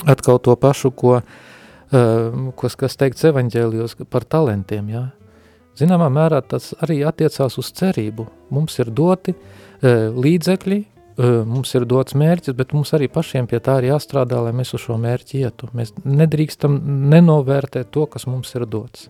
atkal 0.10 0.40
to 0.44 0.56
pašu, 0.60 0.92
ko, 0.92 1.20
uh, 1.20 2.40
kas, 2.60 2.78
kas 2.80 2.98
teikts 3.00 3.28
evaņģēlijos 3.30 4.00
par 4.12 4.26
talentiem. 4.26 4.90
Ja? 4.94 5.04
Zināmā 5.80 6.10
mērā 6.14 6.44
tas 6.46 6.72
arī 6.84 7.02
attiecās 7.08 7.58
uz 7.62 7.72
cerību. 7.78 8.28
Mums 8.54 8.80
ir 8.84 8.92
doti 8.94 9.36
uh, 9.36 10.10
līdzekļi, 10.14 10.82
mums 11.46 11.76
ir 11.78 11.84
dots 11.86 12.16
mērķis, 12.18 12.56
bet 12.58 12.72
mums 12.74 12.90
arī 12.98 13.06
pašiem 13.12 13.46
pie 13.46 13.60
tā 13.62 13.78
ir 13.82 13.92
jāstrādā, 13.92 14.40
lai 14.42 14.54
mēs 14.56 14.74
uz 14.74 14.82
šo 14.82 14.98
mērķi 14.98 15.44
ietu. 15.46 15.70
Mēs 15.78 15.94
nedrīkstam 16.02 16.80
nenovērtēt 17.12 17.92
to, 17.94 18.08
kas 18.10 18.26
mums 18.26 18.54
ir 18.58 18.66
dots. 18.66 19.10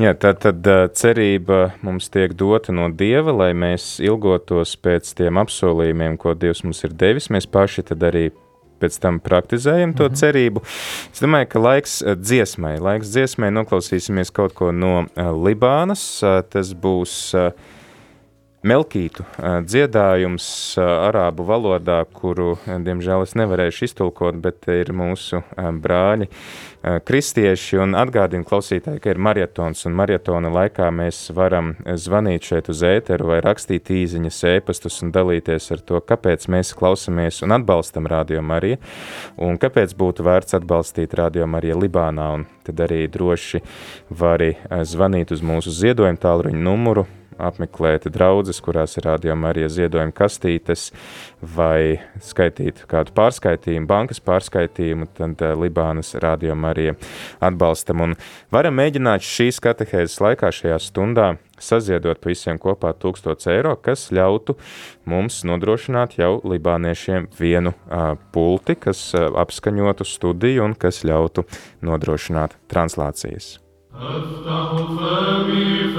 Jā, 0.00 0.14
tā 0.16 0.32
tad 0.40 0.64
cerība 0.96 1.74
mums 1.84 2.08
tiek 2.08 2.32
dota 2.32 2.72
no 2.72 2.88
Dieva, 2.88 3.34
lai 3.42 3.50
mēs 3.52 3.98
ilgotos 4.00 4.72
pēc 4.80 5.10
tiem 5.18 5.36
apsolījumiem, 5.42 6.16
ko 6.16 6.32
Dievs 6.32 6.64
mums 6.64 6.80
ir 6.86 6.94
devis. 6.96 7.28
Mēs 7.28 7.44
paši 7.44 7.84
tad 7.92 8.06
arī 8.08 8.30
pēc 8.82 8.98
tam 9.02 9.20
praktizējam 9.22 9.94
to 9.96 10.08
-hmm. 10.08 10.20
cerību. 10.22 10.64
Es 11.12 11.22
domāju, 11.22 11.50
ka 11.54 11.62
laiks 11.62 11.98
dziesmai, 12.02 12.78
laiks 12.82 13.14
dziesmai 13.14 13.52
noklausīsimies 13.54 14.32
kaut 14.34 14.54
ko 14.58 14.72
no 14.72 15.06
Libānas. 15.16 16.02
Tas 16.50 16.74
būs 16.74 17.14
uh, 17.38 17.52
Melkītu 18.62 19.24
dziedājums 19.66 20.44
arābu 20.78 21.42
valodā, 21.48 21.96
kuru, 22.14 22.52
diemžēl, 22.62 23.24
es 23.26 23.32
nevarēšu 23.34 23.88
iztulkot, 23.88 24.36
bet 24.38 24.68
ir 24.70 24.92
mūsu 24.94 25.40
brāļi 25.58 26.28
kristieši, 27.02 27.80
un 27.82 27.96
atgādinu 27.98 28.46
klausītāji, 28.46 29.00
ka 29.02 29.10
ir 29.10 29.18
marietons, 29.18 29.82
un 29.90 29.96
marietona 29.98 30.52
laikā 30.54 30.92
mēs 30.94 31.24
varam 31.34 31.72
zvanīt 31.82 32.46
šeit 32.52 32.70
uz 32.70 32.84
ēteru 32.86 33.32
vai 33.32 33.40
rakstīt 33.42 33.90
īziņas 33.96 34.38
ēpastus 34.52 35.00
un 35.02 35.10
dalīties 35.16 35.66
ar 35.74 35.82
to, 35.82 35.98
kāpēc 36.06 36.46
mēs 36.54 36.70
klausamies 36.78 37.42
un 37.42 37.56
atbalstam 37.56 38.06
Radio 38.10 38.44
Mariju, 38.46 38.78
un 39.42 39.58
kāpēc 39.58 39.96
būtu 39.98 40.22
vērts 40.28 40.54
atbalstīt 40.60 41.18
Radio 41.18 41.48
Mariju 41.50 41.80
Libānā, 41.82 42.28
un 42.38 42.46
tad 42.62 42.84
arī 42.86 43.08
droši 43.10 43.58
vari 44.22 44.52
zvanīt 44.70 45.34
uz 45.34 45.42
mūsu 45.42 45.74
ziedojumu 45.82 46.22
tālruņu 46.22 46.62
numuru 46.62 47.06
apmeklēt 47.37 48.07
draudzes, 48.13 48.59
kurās 48.63 48.97
ir 48.97 49.07
rādījuma 49.07 49.51
arī 49.51 49.67
ziedojuma 49.69 50.13
kastītes, 50.15 50.89
vai 51.41 51.99
skaitīt 52.23 52.83
kādu 52.89 53.13
pārskaitījumu, 53.17 53.87
bankas 53.89 54.21
pārskaitījumu, 54.25 55.09
tad 55.17 55.43
uh, 55.45 55.53
Libānas 55.57 56.15
rādījuma 56.17 56.73
arī 56.73 56.87
atbalstam. 57.43 58.03
Un 58.07 58.15
varam 58.53 58.77
mēģināt 58.79 59.25
šīs 59.25 59.61
katehēzes 59.63 60.19
laikā 60.23 60.51
šajā 60.53 60.79
stundā 60.87 61.35
saziedot 61.61 62.19
pa 62.21 62.29
visiem 62.29 62.59
kopā 62.61 62.91
1000 62.93 63.47
eiro, 63.53 63.73
kas 63.81 64.09
ļautu 64.13 64.57
mums 65.09 65.41
nodrošināt 65.47 66.17
jau 66.19 66.35
libāniešiem 66.45 67.29
vienu 67.37 67.73
uh, 67.73 68.13
pulti, 68.33 68.77
kas 68.77 69.09
uh, 69.17 69.29
apskaņotu 69.45 70.05
studiju 70.05 70.67
un 70.67 70.77
kas 70.77 71.03
ļautu 71.07 71.47
nodrošināt 71.85 72.59
translācijas. 72.69 73.57
أفتح 73.97 74.77
فمي 74.77 75.90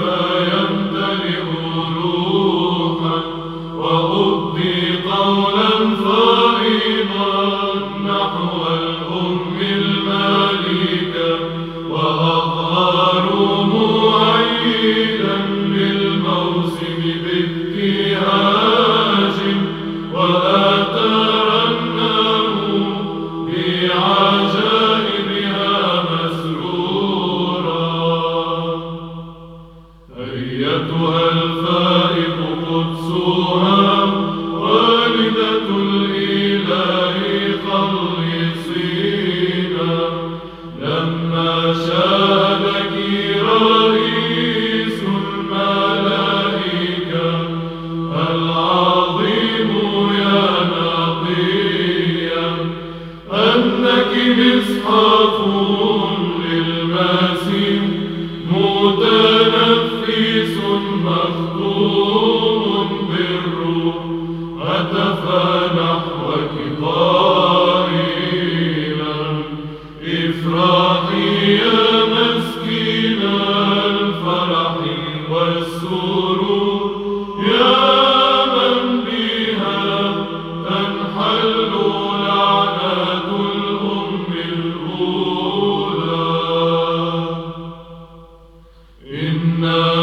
No. 89.54 89.93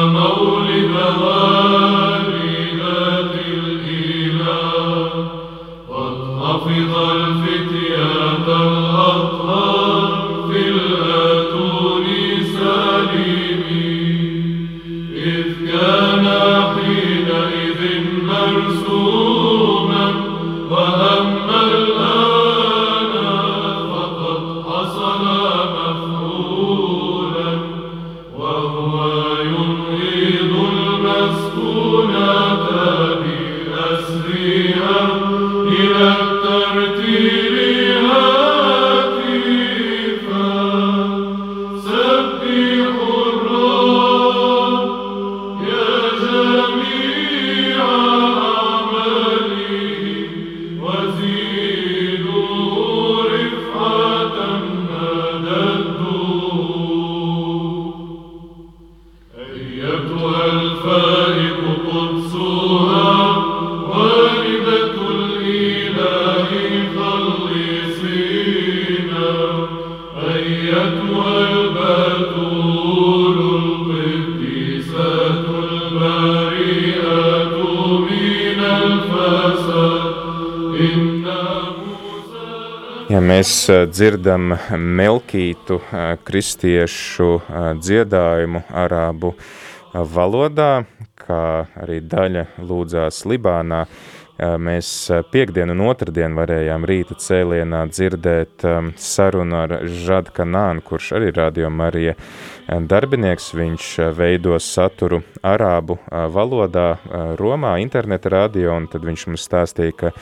Mēs 83.51 83.65
uh, 83.67 83.81
dzirdam 83.83 84.53
melkītu 84.79 85.75
uh, 85.75 86.13
kristiešu 86.23 87.25
uh, 87.35 87.73
dziedājumu 87.75 88.61
arābu 88.71 89.33
valodā, 89.91 90.85
kā 91.19 91.67
arī 91.83 91.97
daļa 91.99 92.45
lūdzās 92.63 93.25
Libānā, 93.27 93.81
Mēs 94.41 94.87
piekdienu 95.29 95.75
un 95.75 95.83
otrdienu 95.85 96.39
varējām 96.39 96.85
rīta 96.89 97.13
cēlienā 97.21 97.83
dzirdēt 97.91 98.65
sarunu 98.97 99.59
ar 99.59 99.75
Žadu 99.85 100.33
Kanānu, 100.33 100.81
kurš 100.81 101.11
arī 101.19 101.29
radio 101.35 101.69
Marija 101.69 102.15
darbinieks. 102.65 103.51
Viņš 103.53 103.91
veido 104.17 104.57
saturu 104.57 105.21
arābu 105.45 105.99
valodā 106.09 106.87
Romā, 107.37 107.75
interneta 107.85 108.33
radio, 108.33 108.73
un 108.79 108.89
tad 108.89 109.05
viņš 109.05 109.27
mums 109.29 109.45
stāstīja, 109.45 109.97
ka 109.99 110.13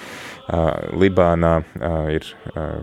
Libānā 0.99 1.61
ir 2.11 2.27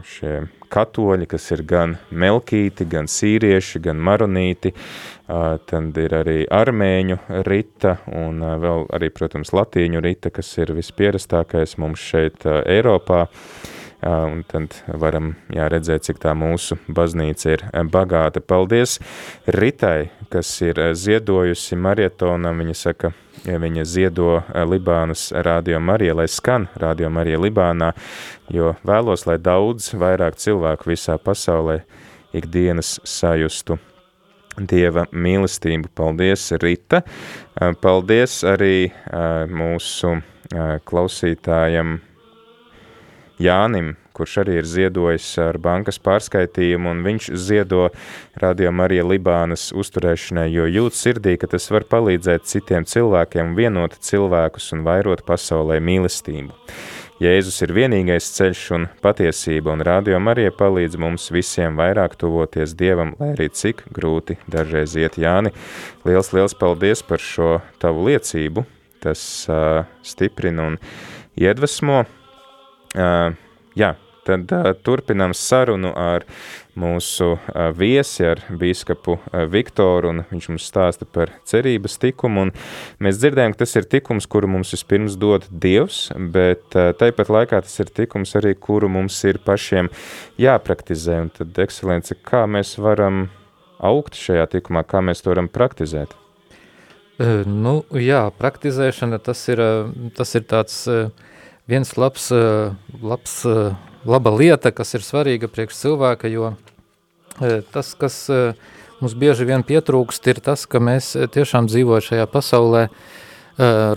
šie 0.09 0.39
katoļi, 0.77 1.29
kas 1.31 1.51
ir 1.57 1.65
gan 1.69 1.97
melkīti, 2.11 2.87
gan 2.93 3.09
sīrieši, 3.11 3.81
gan 3.89 4.01
maronīti, 4.05 4.75
tad 5.27 6.01
ir 6.03 6.17
arī 6.21 6.39
armēņu 6.53 7.19
rita 7.49 7.97
un 8.13 8.45
vēl 8.63 8.87
arī, 8.97 9.11
protams, 9.15 9.55
latīņu 9.57 10.05
rita, 10.05 10.31
kas 10.35 10.53
ir 10.61 10.75
vispierastākais 10.77 11.79
mums 11.83 12.05
šeit 12.13 12.47
Eiropā 12.47 13.27
un 14.07 14.43
tad 14.47 14.77
varam 15.01 15.35
jā, 15.51 15.67
redzēt, 15.73 16.05
cik 16.07 16.21
tā 16.23 16.35
mūsu 16.37 16.79
baznīca 16.87 17.55
ir 17.55 17.65
bagāta. 17.91 18.43
Paldies 18.45 18.99
Ritai, 19.47 20.11
kas 20.31 20.51
ir 20.63 20.79
ziedojusi 20.95 21.79
marietonam, 21.81 22.61
viņa 22.63 22.77
saka, 22.77 23.13
ja 23.13 23.26
viņa 23.47 23.85
ziedo 23.87 24.41
Libānas 24.67 25.29
radio 25.47 25.79
Marija, 25.81 26.15
lai 26.19 26.27
skan 26.29 26.67
radio 26.83 27.11
Marija 27.11 27.39
Libānā, 27.39 27.93
jo 28.51 28.75
vēlos, 28.87 29.27
lai 29.29 29.39
daudz 29.39 29.93
vairāk 29.95 30.39
cilvēku 30.43 30.91
visā 30.91 31.19
pasaulē 31.19 31.81
ikdienas 32.37 32.97
sajustu 33.07 33.79
Dieva 34.57 35.05
mīlestību. 35.13 35.91
Paldies, 35.95 36.49
Rita! 36.63 37.03
Paldies 37.83 38.39
arī 38.49 38.89
mūsu 39.53 40.17
klausītājam 40.89 41.99
Jānim, 43.43 43.93
kurš 44.17 44.41
arī 44.43 44.59
ir 44.61 44.67
ziedojis 44.69 45.27
ar 45.45 45.59
bankas 45.63 46.01
pārskaitījumu, 46.03 46.91
un 46.95 47.05
viņš 47.07 47.31
ziedo 47.37 47.91
Radio 48.41 48.73
Marija 48.73 49.05
Libānas 49.07 49.69
uzturēšanai, 49.77 50.49
jo 50.53 50.67
jūt 50.69 50.97
sirdī, 50.97 51.37
ka 51.41 51.51
tas 51.53 51.69
var 51.73 51.87
palīdzēt 51.91 52.49
citiem 52.49 52.89
cilvēkiem, 52.89 53.55
vienot 53.59 53.97
cilvēkus 54.09 54.73
un 54.77 54.87
vairot 54.89 55.25
pasaulē 55.29 55.79
mīlestību. 55.85 56.57
Jēzus 57.17 57.63
ir 57.65 57.71
vienīgais 57.73 58.27
ceļš 58.37 58.65
un 58.77 58.83
patiesība, 59.01 59.73
un 59.73 59.85
Radio 59.87 60.19
Marija 60.21 60.53
palīdz 60.53 60.99
mums 61.01 61.31
visiem 61.33 61.79
vairāk 61.79 62.19
tuvoties 62.21 62.75
Dievam, 62.77 63.15
lai 63.21 63.31
arī 63.33 63.47
cik 63.49 63.87
grūti 63.97 64.37
dažreiz 64.53 64.99
iet 65.01 65.17
Jāni. 65.17 65.55
Liels, 66.05 66.35
liels 66.37 66.57
paldies 66.61 67.01
par 67.09 67.25
šo 67.25 67.57
tavu 67.81 68.05
liecību, 68.11 68.67
tas 69.01 69.23
uh, 69.49 69.89
stiprina 70.05 70.69
un 70.69 70.79
iedvesmo, 71.41 72.05
Uh, 72.97 73.35
jā, 73.77 73.91
tad 74.27 74.53
uh, 74.53 74.73
turpinām 74.85 75.35
sarunu 75.37 75.93
ar 75.97 76.27
mūsu 76.77 77.33
uh, 77.37 77.71
viesi, 77.77 78.27
ar 78.29 78.43
bīskapu 78.51 79.17
uh, 79.17 79.45
Viktoru, 79.51 80.11
un 80.13 80.25
viņš 80.29 80.51
mums 80.53 80.67
stāsta 80.69 81.09
par 81.09 81.33
cerības 81.49 81.97
tikumu, 82.03 82.47
un 82.47 82.53
mēs 83.03 83.21
dzirdējām, 83.23 83.55
ka 83.55 83.63
tas 83.65 83.77
ir 83.79 83.89
tikums, 83.97 84.29
kuru 84.31 84.51
mums 84.57 84.75
vispirms 84.77 85.17
dod 85.21 85.49
Dievs, 85.51 86.11
bet 86.35 86.77
uh, 86.77 86.93
tāpat 86.99 87.33
laikā 87.33 87.63
tas 87.65 87.81
ir 87.83 87.95
tikums 87.97 88.37
arī, 88.39 88.53
kuru 88.59 88.91
mums 88.93 89.17
ir 89.25 89.41
pašiem 89.47 89.89
jāpraktizē, 90.43 91.23
un 91.25 91.33
tad, 91.39 91.57
ekscelence, 91.65 92.19
kā 92.27 92.45
mēs 92.51 92.77
varam 92.83 93.29
augt 93.79 94.19
šajā 94.19 94.47
tikumā, 94.59 94.85
kā 94.89 95.03
mēs 95.05 95.25
to 95.25 95.33
varam 95.33 95.49
praktizēt? 95.53 96.15
Nu, 97.19 97.79
jā, 97.97 98.27
praktizēšana, 98.37 99.19
tas 99.25 99.41
ir, 99.49 99.61
tas 100.19 100.35
ir 100.37 100.45
tāds 100.45 100.75
viens 101.65 101.93
labs, 101.97 102.27
labs, 103.01 103.39
laba 104.07 104.33
lieta, 104.35 104.73
kas 104.75 104.95
ir 104.97 105.05
svarīga 105.05 105.51
priekš 105.53 105.79
cilvēka, 105.83 106.31
jo 106.33 106.53
eh, 107.41 107.63
tas, 107.75 107.95
kas 107.99 108.19
mums 109.01 109.17
bieži 109.19 109.47
vien 109.49 109.65
pietrūkst, 109.67 110.31
ir 110.33 110.41
tas, 110.45 110.65
ka 110.67 110.81
mēs 110.81 111.15
tiešām 111.35 111.69
dzīvojam 111.69 112.07
šajā 112.07 112.27
pasaulē, 112.33 112.87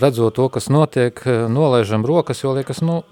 redzot 0.00 0.36
to, 0.36 0.48
kas 0.52 0.68
notiek, 0.72 1.20
nolaižam 1.52 2.04
rokas, 2.08 2.40
jo 2.40 2.52
liekas, 2.56 2.80
nu, 2.84 3.02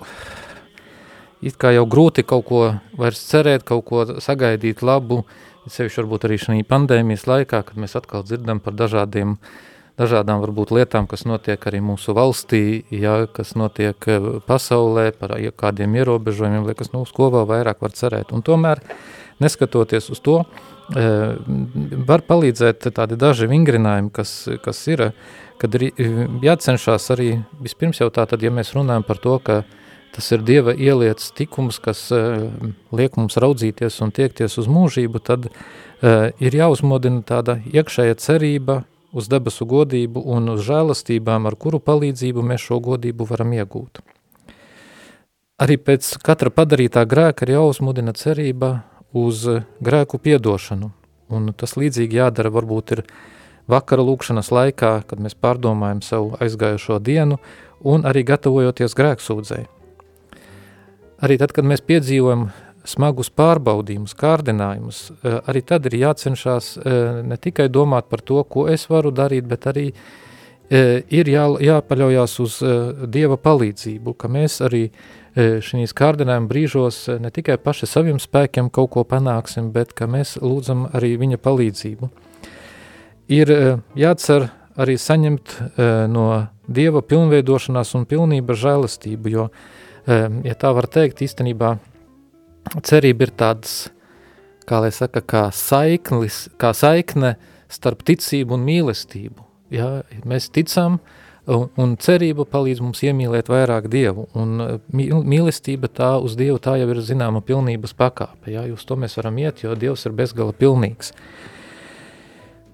it 1.44 1.56
kā 1.60 1.74
jau 1.76 1.84
grūti 1.88 2.24
kaut 2.24 2.46
ko 2.48 2.60
vairs 2.96 3.20
cerēt, 3.28 3.64
kaut 3.68 3.84
ko 3.88 4.04
sagaidīt 4.20 4.80
labu, 4.84 5.22
sevišķi 5.68 6.00
varbūt 6.02 6.28
arī 6.28 6.38
šī 6.40 6.60
pandēmijas 6.68 7.26
laikā, 7.28 7.62
kad 7.68 7.80
mēs 7.80 7.96
atkal 8.00 8.24
dzirdam 8.24 8.60
par 8.64 8.76
dažādiem 8.76 9.36
uh, 9.36 9.50
dažādām 9.98 10.42
varbūt 10.42 10.72
lietām, 10.74 11.08
kas 11.10 11.24
notiek 11.28 11.62
arī 11.68 11.80
mūsu 11.84 12.14
valstī, 12.16 12.84
ja, 12.94 13.20
kas 13.32 13.54
notiek 13.58 14.08
eh, 14.10 14.28
pasaulē, 14.46 15.10
par 15.18 15.34
kādiem 15.58 15.96
ierobežojumiem, 15.98 16.66
liekas, 16.68 16.92
nu, 16.94 17.02
uz 17.06 17.12
ko 17.14 17.30
vēl 17.34 17.48
vairāk 17.50 17.82
var 17.84 17.94
cerēt. 17.96 18.32
Un 18.34 18.44
tomēr, 18.46 18.82
neskatoties 19.42 20.10
uz 20.14 20.22
to, 20.24 20.38
eh, 20.94 21.34
var 22.08 22.24
palīdzēt 22.28 22.90
tādi 22.94 23.18
daži 23.18 23.50
vingrinājumi, 23.50 24.12
kas, 24.14 24.36
kas 24.62 24.84
ir, 24.92 25.10
kad 25.58 25.74
ir 25.74 25.90
jācenšās 26.44 27.10
arī, 27.16 27.32
vispirms 27.64 28.02
jau 28.02 28.10
tā, 28.14 28.28
tad, 28.30 28.42
ja 28.42 28.54
mēs 28.54 28.74
runājam 28.78 29.06
par 29.06 29.18
to, 29.22 29.38
ka 29.42 29.64
tas 30.14 30.30
ir 30.32 30.40
Dieva 30.46 30.72
ielietas 30.72 31.32
tikums, 31.36 31.80
kas 31.82 32.06
eh, 32.14 32.46
liek 32.94 33.18
mums 33.18 33.36
raudzīties 33.36 33.98
un 34.06 34.14
tiekties 34.14 34.60
uz 34.62 34.70
mūžību, 34.70 35.22
tad 35.22 35.50
ir 35.98 36.54
jāuzmodina 36.54 37.24
tāda 37.26 37.56
iekšēja 37.74 38.14
cerība, 38.22 38.84
uz 39.12 39.28
debesu 39.28 39.66
godību 39.68 40.22
un 40.34 40.52
uz 40.54 40.62
žēlastībām, 40.66 41.48
ar 41.48 41.56
kuru 41.56 41.80
palīdzību 41.80 42.44
mēs 42.44 42.66
šo 42.68 42.80
godību 42.84 43.26
varam 43.28 43.54
iegūt. 43.56 44.02
Arī 45.58 45.78
pēc 45.82 46.12
katra 46.22 46.52
padarītā 46.54 47.02
grēka 47.08 47.46
ir 47.46 47.56
jāuzmudina 47.56 48.14
cerība 48.14 48.84
uz 49.16 49.42
grēku 49.82 50.20
piedošanu, 50.22 50.92
un 51.34 51.50
tas 51.56 51.74
līdzīgi 51.80 52.20
jādara 52.20 52.52
varbūt 52.54 52.94
ir 52.94 53.02
vakara 53.68 54.04
lūkšanas 54.06 54.52
laikā, 54.54 54.92
kad 55.08 55.18
mēs 55.24 55.34
pārdomājam 55.34 56.04
savu 56.04 56.36
aizgājušo 56.38 57.00
dienu 57.02 57.40
un 57.82 58.06
arī 58.06 58.22
gatavojoties 58.28 58.94
grēksūdzēji. 58.94 59.66
Arī 61.18 61.34
tad, 61.40 61.50
kad 61.50 61.66
mēs 61.66 61.82
piedzīvojam 61.82 62.48
smagus 62.88 63.30
pārbaudījumus, 63.34 64.16
kārdinājumus, 64.18 65.02
eh, 65.10 65.38
arī 65.50 65.62
tad 65.66 65.86
ir 65.88 65.98
jācenšas 66.00 66.70
eh, 66.78 67.22
ne 67.26 67.36
tikai 67.36 67.68
domāt 67.68 68.08
par 68.08 68.22
to, 68.24 68.42
ko 68.44 68.68
es 68.68 68.88
varu 68.88 69.12
darīt, 69.12 69.48
bet 69.48 69.68
arī 69.70 69.86
eh, 69.92 71.02
ir 71.08 71.28
jā, 71.28 71.46
jāpaļaujās 71.68 72.38
uz 72.44 72.58
Dieva 73.08 73.36
palīdzību, 73.36 74.16
ka 74.16 74.28
mēs 74.28 74.60
arī 74.64 74.88
šīs 75.38 75.92
kārdinājuma 75.94 76.48
brīžos 76.50 76.96
ne 77.22 77.30
tikai 77.30 77.60
paši 77.62 77.86
saviem 77.86 78.16
spēkiem 78.18 78.72
kaut 78.74 78.88
ko 78.96 79.04
panāksim, 79.06 79.68
bet 79.70 79.92
ka 79.94 80.08
mēs 80.10 80.32
lūdzam 80.42 80.88
arī 80.98 81.12
viņa 81.20 81.38
palīdzību. 81.38 82.08
Ir 83.36 83.52
jācer 83.94 84.48
arī 84.74 84.96
saņemt 84.98 85.54
no 86.10 86.24
Dieva 86.66 87.04
pilnveidošanās 87.06 87.94
un 87.94 88.08
pilnība 88.10 88.56
žēlastību, 88.58 89.30
jo, 89.30 89.46
ja 90.08 90.58
tā 90.58 90.72
var 90.74 90.90
teikt, 90.90 91.22
īstenībā 91.22 91.76
cerība 92.84 93.28
ir 93.28 93.32
tāds, 93.38 93.76
kā 94.68 94.82
lai 94.84 94.90
saka, 94.94 95.22
kā 95.24 95.46
saiklis, 95.54 96.46
kā 96.60 96.72
saikne 96.76 97.36
starp 97.72 98.04
ticību 98.08 98.56
un 98.56 98.66
mīlestību. 98.66 99.44
Ja, 99.72 99.88
mēs 100.28 100.48
ticam, 100.52 100.98
un, 101.48 101.68
un 101.80 101.94
cerība 102.00 102.46
palīdz 102.48 102.80
mums 102.84 103.02
iemīlēt 103.04 103.50
vairāk 103.52 103.90
Dievu, 103.92 104.28
un 104.38 104.80
mīlestība 104.92 105.90
tā 105.92 106.14
uz 106.24 106.36
Dievu 106.40 106.60
tā 106.64 106.78
jau 106.80 106.88
ir 106.92 107.02
zināma 107.04 107.42
pilnības 107.44 107.94
pakāpe, 107.98 108.52
ja, 108.54 108.64
uz 108.72 108.84
to 108.88 108.96
mēs 108.96 109.18
varam 109.20 109.40
iet, 109.42 109.64
jo 109.64 109.76
Dievs 109.76 110.06
ir 110.08 110.16
bezgala 110.16 110.56
pilnīgs. 110.56 111.12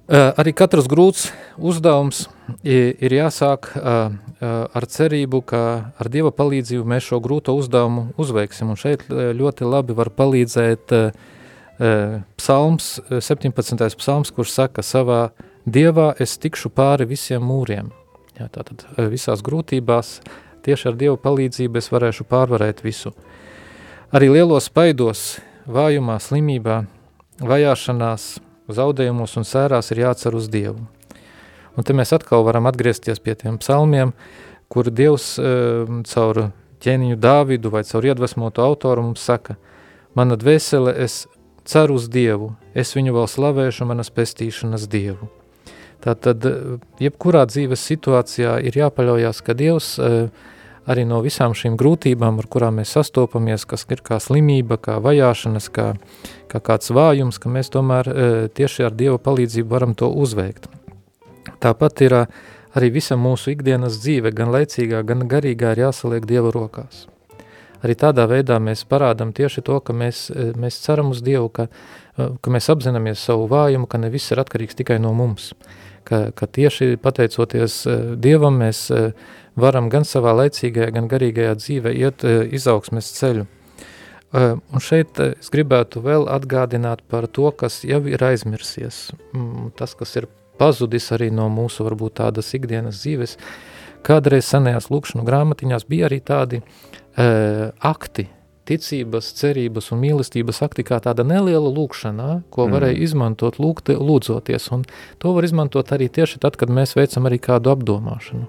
Arī 0.05 0.53
katrs 0.53 0.85
grūts 0.85 1.31
uzdevums 1.57 2.27
ir 2.61 3.13
jāsāk 3.17 3.71
ar 3.75 4.85
cerību, 4.85 5.41
ka 5.49 5.61
ar 5.97 6.11
Dieva 6.13 6.29
palīdzību 6.37 6.85
mēs 6.85 7.07
šo 7.09 7.23
grūto 7.25 7.55
uzdevumu 7.57 8.11
uzveiksim. 8.21 8.69
Un 8.75 8.77
šeit 8.77 9.07
ļoti 9.09 9.65
labi 9.65 9.97
var 9.97 10.13
palīdzēt 10.13 10.93
psalms, 12.37 12.91
17. 13.09 13.97
psalms, 13.97 14.31
kurš 14.35 14.53
saka 14.53 14.85
savā 14.85 15.31
Dievā 15.65 16.11
es 16.21 16.37
tikšu 16.37 16.69
pāri 16.69 17.09
visiem 17.09 17.41
mūriem. 17.41 17.89
Jā, 18.37 18.51
tātad 18.53 18.85
visās 19.09 19.41
grūtībās 19.41 20.19
tieši 20.67 20.91
ar 20.91 21.01
Dieva 21.01 21.17
palīdzību 21.17 21.81
es 21.81 21.89
varēšu 21.89 22.29
pārvarēt 22.29 22.85
visu. 22.85 23.15
Arī 24.13 24.29
lielos 24.37 24.69
spaidos, 24.69 25.39
vājumā, 25.65 26.21
slimībā, 26.21 26.83
vajāšanās, 27.41 28.35
zaudējumos 28.73 29.37
un 29.41 29.47
sērās 29.49 29.91
ir 29.93 30.05
jācer 30.05 30.37
uz 30.37 30.49
Dievu. 30.53 30.81
Un 31.75 31.87
te 31.87 31.97
mēs 31.97 32.15
atkal 32.15 32.45
varam 32.47 32.69
atgriezties 32.71 33.21
pie 33.21 33.35
tiem 33.39 33.59
psalmiem, 33.59 34.15
kur 34.71 34.91
Dievs 34.91 35.35
uh, 35.39 35.91
caur 36.09 36.49
ķēniņu 36.85 37.19
Dāvidu 37.21 37.73
vai 37.73 37.85
caur 37.89 38.07
iedvesmotu 38.07 38.63
autoru 38.65 39.09
mums 39.09 39.25
saka, 39.25 39.57
mana 40.15 40.39
dvēsele 40.39 40.95
es 41.05 41.25
ceru 41.65 41.99
uz 41.99 42.09
Dievu, 42.13 42.53
es 42.77 42.95
viņu 42.97 43.17
vēl 43.17 43.29
slavēšu 43.31 43.89
manas 43.89 44.13
pestīšanas 44.15 44.87
Dievu. 44.93 45.31
Tātad, 46.05 46.45
jebkurā 47.01 47.47
dzīves 47.49 47.81
situācijā 47.89 48.59
ir 48.69 48.77
jāpaļaujās, 48.77 49.41
ka 49.45 49.57
Dievs 49.57 49.95
uh, 49.99 50.29
arī 50.91 51.05
no 51.09 51.21
visām 51.25 51.55
šīm 51.57 51.79
grūtībām, 51.81 52.39
ar 52.41 52.49
kurām 52.51 52.81
mēs 52.81 52.95
sastopamies, 52.97 53.65
kas 53.69 53.87
ir 53.91 54.03
kā 54.05 54.19
slimība, 54.21 54.79
kā 54.81 54.99
vajāšanas, 55.05 55.71
kā, 55.73 55.87
kā 56.51 56.61
kāds 56.61 56.93
vājums, 56.95 57.41
ka 57.41 57.53
mēs 57.53 57.73
tomēr 57.75 58.11
tieši 58.55 58.89
ar 58.89 58.97
Dieva 58.97 59.19
palīdzību 59.23 59.71
varam 59.71 59.95
to 59.97 60.11
uzveikt. 60.11 60.69
Tāpat 61.65 62.05
ir 62.05 62.19
arī 62.75 62.91
visa 62.93 63.17
mūsu 63.17 63.55
ikdienas 63.55 63.99
dzīve, 64.03 64.35
gan 64.35 64.53
laicīgā, 64.53 65.03
gan 65.07 65.29
garīgā 65.31 65.75
ir 65.75 65.87
jāsaliek 65.87 66.27
Dieva 66.29 66.53
rokās. 66.55 67.07
Arī 67.85 67.97
tādā 68.01 68.25
veidā 68.25 68.57
mēs 68.65 68.87
parādam 68.89 69.35
tieši 69.37 69.61
to, 69.65 69.77
ka 69.85 69.93
mēs, 69.93 70.31
mēs 70.57 70.81
ceram 70.81 71.13
uz 71.13 71.21
Dievu, 71.25 71.51
ka, 71.53 71.67
ka 72.17 72.53
mēs 72.53 72.71
apzināmies 72.73 73.21
savu 73.21 73.45
vājumu, 73.51 73.89
ka 73.91 74.01
ne 74.01 74.09
viss 74.13 74.33
ir 74.33 74.41
atkarīgs 74.41 74.79
tikai 74.79 74.97
no 75.05 75.13
mums. 75.17 75.53
Ka, 76.05 76.31
ka 76.37 76.49
tieši 76.49 76.97
pateicoties 77.01 77.83
Dievam 78.21 78.57
mēs 78.61 78.87
varam 79.61 79.91
gan 79.93 80.07
savā 80.09 80.35
laicīgajā, 80.43 80.93
gan 80.95 81.11
garīgajā 81.11 81.55
dzīvē 81.61 81.93
iet 81.99 82.25
izaugsmes 82.25 83.11
ceļu. 83.19 83.47
Un 84.35 84.83
šeit 84.83 85.21
es 85.23 85.51
gribētu 85.55 86.03
vēl 86.03 86.27
atgādināt 86.33 87.05
par 87.07 87.29
to, 87.31 87.53
kas 87.55 87.85
jau 87.87 88.01
ir 88.11 88.23
aizmirsies. 88.27 89.13
Mm, 89.31 89.69
tas, 89.79 89.95
kas 89.95 90.17
ir 90.19 90.27
pazudis 90.59 91.07
arī 91.15 91.31
no 91.31 91.47
mūsu 91.53 91.87
varbūt 91.87 92.19
tādas 92.19 92.51
ikdienas 92.57 92.99
dzīves. 93.03 93.37
Kādreiz 94.05 94.49
senajās 94.51 94.91
lūkšanu 94.91 95.23
grāmatiņās 95.27 95.87
bija 95.89 96.09
arī 96.09 96.19
tādi 96.27 96.61
uh, 96.61 97.71
akti, 97.79 98.27
ticības, 98.69 99.31
cerības 99.39 99.91
un 99.95 100.01
mīlestības 100.03 100.63
akti 100.67 100.85
kā 100.89 100.99
tāda 101.05 101.25
neliela 101.27 101.71
lūkšana, 101.71 102.29
ko 102.51 102.67
mm. 102.67 102.75
varēja 102.75 102.99
mm. 102.99 103.05
izmantot 103.07 103.61
lūgt, 103.63 103.93
lūdzoties, 103.95 104.71
un 104.75 104.83
to 105.23 105.35
var 105.37 105.47
izmantot 105.47 105.95
arī 105.95 106.11
tieši 106.11 106.41
tad, 106.43 106.59
kad 106.61 106.73
mēs 106.73 106.97
veicam 106.99 107.31
arī 107.31 107.39
kādu 107.45 107.71
apdomāšanu. 107.75 108.49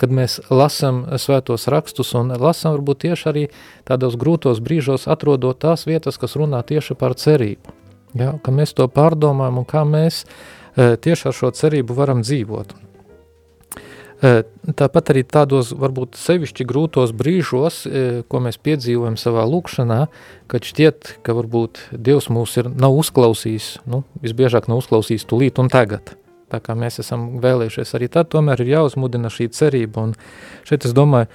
Kad 0.00 0.14
mēs 0.14 0.40
lasam 0.50 1.04
svētos 1.20 1.68
rakstus 1.70 2.14
un 2.18 2.32
lasam 2.40 2.74
varbūt 2.74 3.04
tieši 3.06 3.28
arī 3.30 3.44
tādos 3.88 4.18
grūtos 4.20 4.62
brīžos 4.64 5.06
atrodot 5.10 5.60
tās 5.62 5.86
vietas, 5.86 6.18
kas 6.18 6.34
runā 6.40 6.64
tieši 6.66 6.96
par 6.98 7.14
cerību. 7.18 7.76
Ja, 8.18 8.36
ka 8.42 8.54
mēs 8.54 8.74
to 8.78 8.86
pārdomājam 8.90 9.62
un 9.62 9.68
kā 9.68 9.82
mēs 9.86 10.22
e, 10.22 10.94
tieši 10.94 11.30
ar 11.30 11.38
šo 11.38 11.50
cerību 11.54 11.96
varam 11.98 12.22
dzīvot. 12.22 12.74
Tāpat 14.24 15.10
arī 15.12 15.24
tādos 15.28 15.74
varbūt 15.76 16.16
sevišķi 16.16 16.64
grūtos 16.68 17.12
brīžos, 17.16 17.82
ko 18.30 18.40
mēs 18.40 18.56
piedzīvojam 18.62 19.18
savā 19.20 19.44
lūkšanā, 19.50 20.00
kad 20.48 20.64
šķiet, 20.64 21.16
ka 21.26 21.36
varbūt 21.36 21.82
Dievs 21.92 22.30
mūs 22.32 22.56
ir 22.62 22.70
nav 22.72 22.96
uzklausījis, 23.02 23.70
nu, 23.90 24.04
visbiežāk 24.24 24.70
nav 24.70 24.80
uzklausījis 24.80 25.28
tūlīt 25.28 25.60
un 25.60 25.68
tagad. 25.72 26.14
Tā 26.54 26.62
kā 26.62 26.76
mēs 26.78 27.00
esam 27.02 27.34
vēlējušies 27.42 27.96
arī 27.98 28.08
tad, 28.14 28.30
tomēr 28.34 28.62
ir 28.62 28.76
jāuzmudina 28.76 29.32
šī 29.32 29.50
cerība. 29.56 30.06
Un 30.06 30.14
šeit 30.68 30.86
es 30.86 30.94
domāju, 30.94 31.26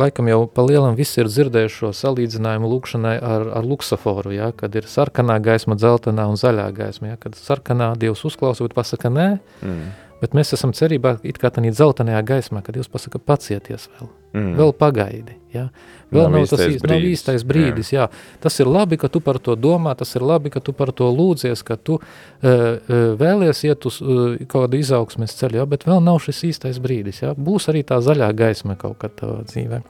laikam 0.00 0.26
jau 0.26 0.40
pa 0.50 0.64
lielam 0.66 0.96
visi 0.98 1.20
ir 1.22 1.30
dzirdējuši 1.30 1.76
šo 1.76 1.92
salīdzinājumu 1.94 2.70
lūkšanai 2.72 3.16
ar, 3.22 3.46
ar 3.60 3.66
luksaforu, 3.66 4.34
ja, 4.34 4.50
kad 4.56 4.74
ir 4.74 4.90
sarkanā 4.90 5.38
gaisma, 5.44 5.78
dzeltenā 5.78 6.26
un 6.32 6.40
zaļā 6.40 6.66
gaisma. 6.74 7.12
Ja, 7.12 7.20
kad 7.20 7.38
sarkanā 7.38 7.92
Dievs 8.00 8.24
uzklausa, 8.26 8.66
bet 8.66 8.74
pasaka 8.78 9.12
nē, 9.14 9.32
mm 9.62 10.09
Bet 10.20 10.34
mēs 10.36 10.52
esam 10.56 10.74
cerībā, 10.76 11.16
it 11.24 11.38
kā 11.40 11.48
tādā 11.52 11.72
dzeltenajā 11.72 12.22
gaismā, 12.28 12.62
kad 12.64 12.76
Dievs 12.76 12.90
pasaka, 12.92 13.18
pacieties 13.18 13.88
vēl, 13.94 14.08
mm. 14.36 14.50
vēl 14.58 14.72
pagaidi. 14.76 15.36
Ja? 15.54 15.66
Vēl 16.12 16.26
nav, 16.28 16.34
nav 16.36 16.46
tas 16.50 16.60
īstais 16.60 16.82
brīdis. 16.82 16.90
Nav 16.90 17.06
īstais 17.08 17.44
brīdis 17.46 17.92
jā. 17.94 18.06
Jā. 18.06 18.36
Tas 18.42 18.58
ir 18.62 18.70
labi, 18.70 18.98
ka 19.00 19.08
tu 19.12 19.22
par 19.24 19.40
to 19.42 19.56
domā, 19.58 19.94
tas 19.98 20.12
ir 20.18 20.24
labi, 20.26 20.52
ka 20.52 20.62
tu 20.64 20.74
par 20.76 20.92
to 20.96 21.08
lūdzies, 21.10 21.64
ka 21.66 21.78
tu 21.80 21.96
uh, 21.96 22.02
uh, 22.44 22.98
vēlies 23.20 23.64
iet 23.66 23.86
uz 23.88 24.00
uh, 24.04 24.36
kādu 24.50 24.80
izaugsmes 24.80 25.34
ceļu, 25.38 25.62
jā, 25.62 25.68
bet 25.70 25.86
vēl 25.88 26.02
nav 26.04 26.20
šis 26.26 26.44
īstais 26.50 26.82
brīdis. 26.82 27.22
Jā. 27.24 27.32
Būs 27.38 27.70
arī 27.72 27.82
tā 27.86 28.02
zaļā 28.04 28.30
gaisma 28.36 28.76
kaut 28.80 29.00
kad 29.00 29.16
tavā 29.18 29.40
dzīvē. 29.48 29.82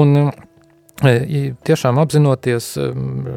Un, 0.00 0.18
uh, 0.26 0.44
tiešām 1.02 1.98
apzinoties 1.98 2.68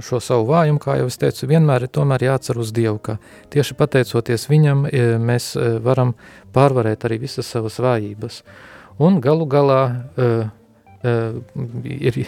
šo 0.06 0.20
savu 0.22 0.46
vājumu, 0.52 0.80
kā 0.84 1.00
jau 1.00 1.08
es 1.10 1.18
teicu, 1.18 1.48
vienmēr 1.50 1.88
ir 1.88 2.26
jācer 2.28 2.60
uz 2.62 2.72
Dievu, 2.72 3.00
ka 3.00 3.18
tieši 3.50 3.78
pateicoties 3.80 4.48
viņam, 4.50 4.86
mēs 5.20 5.56
varam 5.84 6.14
pārvarēt 6.54 7.06
arī 7.06 7.20
visas 7.26 7.50
savas 7.50 7.80
vājības. 7.80 8.44
Un 9.00 9.20
galu 9.22 9.46
galā 9.50 9.82
ir 11.04 12.26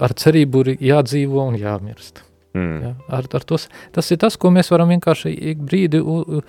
ar 0.00 0.14
cerību 0.18 0.64
ir 0.64 0.76
jādzīvo 0.80 1.48
un 1.48 1.56
jāmirst. 1.60 2.22
Mm. 2.52 2.82
Ja, 2.84 2.92
ar, 3.08 3.28
ar 3.32 3.44
tos, 3.48 3.68
tas 3.96 4.10
ir 4.12 4.20
tas, 4.20 4.36
ko 4.36 4.50
mēs 4.52 4.68
varam 4.72 4.90
vienkārši 4.92 5.32
ik 5.52 5.62
brīdi, 5.64 6.02
u, 6.04 6.18
u, 6.20 6.42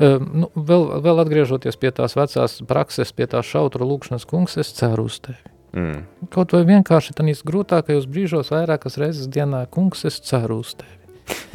nu, 0.00 0.48
vēl, 0.56 0.86
vēl 1.04 1.20
atgriežoties 1.20 1.76
pie 1.80 1.92
tās 1.92 2.16
vecās 2.16 2.62
prakses, 2.68 3.12
pie 3.12 3.28
tās 3.28 3.50
šautra 3.50 3.84
lūkšanas 3.84 4.24
kungs, 4.30 4.56
es 4.60 4.72
ceru 4.78 5.04
uz 5.10 5.20
tevi. 5.20 5.49
Mm. 5.76 6.06
Kaut 6.34 6.54
vai 6.56 6.64
vienkārši 6.66 7.14
tādīs 7.18 7.44
grūtākajos 7.46 8.08
brīžos, 8.10 8.50
vairākas 8.54 8.98
reizes 9.00 9.28
dienā, 9.30 9.66
kungs, 9.70 10.04
es 10.08 10.18
ceru 10.26 10.60
uz 10.64 10.74
tevi. 10.78 10.96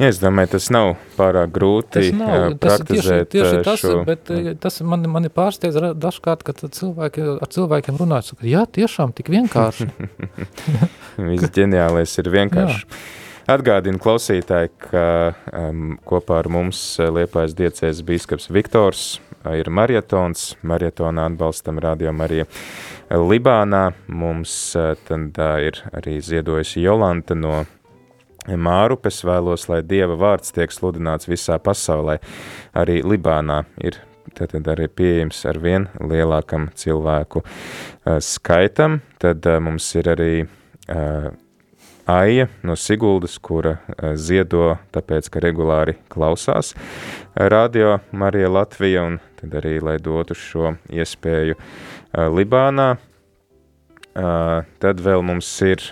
Ja, 0.00 0.08
es 0.12 0.20
domāju, 0.22 0.54
tas 0.54 0.68
nav 0.72 0.94
pārāk 1.18 1.52
grūti 1.52 1.98
tas 1.98 2.08
nav, 2.16 2.46
tas 2.62 2.84
tieši, 2.88 3.18
tieši 3.32 3.60
tas, 3.66 3.82
šo. 3.82 3.98
Bet 4.08 4.30
tas 4.62 4.80
mani, 4.84 5.10
mani 5.12 5.32
pārsteidz 5.32 5.78
dažkārt, 6.00 6.46
ka 6.46 6.56
cilvēki, 6.64 7.26
ar 7.44 7.52
cilvēkiem 7.52 8.00
runājot, 8.00 8.32
saka, 8.32 8.48
jā, 8.48 8.64
tiešām 8.78 9.12
tik 9.16 9.30
vienkārši. 9.34 9.90
Viss 11.28 11.52
ģeniālais 11.56 12.18
ir 12.22 12.32
vienkārši. 12.32 12.84
Atgādinu 13.46 14.00
klausītāji, 14.02 14.72
ka 14.88 15.04
um, 15.54 15.92
kopā 16.08 16.40
ar 16.42 16.48
mums 16.50 16.80
Liepājas 16.98 17.54
diecēs 17.54 18.00
bīskaps 18.08 18.48
Viktors 18.50 19.04
ir 19.54 19.70
marietons. 19.70 20.56
Marietonā 20.66 21.28
atbalstam 21.30 21.78
Radio 21.82 22.10
Marija 22.16 22.48
Libānā. 23.10 23.92
Mums 24.08 24.52
tad 25.06 25.38
ir 25.62 25.78
arī 25.94 26.18
ziedojusi 26.18 26.82
Jolanta 26.82 27.36
no 27.38 27.64
Mārupes. 28.46 29.22
Vēlos, 29.26 29.68
lai 29.70 29.82
Dieva 29.86 30.16
vārds 30.18 30.52
tiek 30.54 30.74
sludināts 30.74 31.30
visā 31.30 31.58
pasaulē. 31.62 32.18
Arī 32.74 33.02
Libānā 33.06 33.62
ir 33.78 34.00
tad 34.34 34.54
arī 34.68 34.88
pieejams 34.90 35.44
ar 35.46 35.58
vien 35.62 35.88
lielākam 36.02 36.70
cilvēku 36.74 37.44
skaitam. 38.18 39.00
Tad 39.22 39.46
mums 39.62 39.94
ir 39.94 40.10
arī 40.12 40.32
Aija 42.06 42.46
no 42.62 42.76
Siguldas, 42.78 43.38
kura 43.42 43.80
ziedo, 44.14 44.76
tāpēc, 44.94 45.26
ka 45.26 45.40
regulāri 45.42 45.96
klausās 46.06 46.70
radio 47.34 47.96
Marija 48.14 48.50
Latvija, 48.52 49.02
un 49.02 49.16
tad 49.40 49.56
arī, 49.58 49.80
lai 49.82 49.96
dotu 49.98 50.36
šo 50.38 50.76
iespēju 50.86 51.58
Libānā. 52.16 52.96
Tad 54.80 55.00
vēl 55.04 55.20
mums 55.28 55.50
ir 55.60 55.82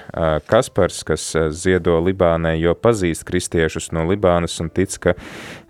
Kaspars, 0.48 1.02
kas 1.04 1.26
ziedo 1.52 1.98
Libānai, 2.00 2.54
jo 2.56 2.72
pazīst 2.72 3.26
kristiešus 3.28 3.90
no 3.92 4.06
Libānas 4.08 4.56
un 4.64 4.70
tic, 4.72 4.96
ka 4.96 5.12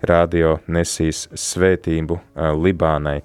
radio 0.07 0.53
nesīs 0.71 1.25
svētību 1.35 2.21
Libānai. 2.63 3.17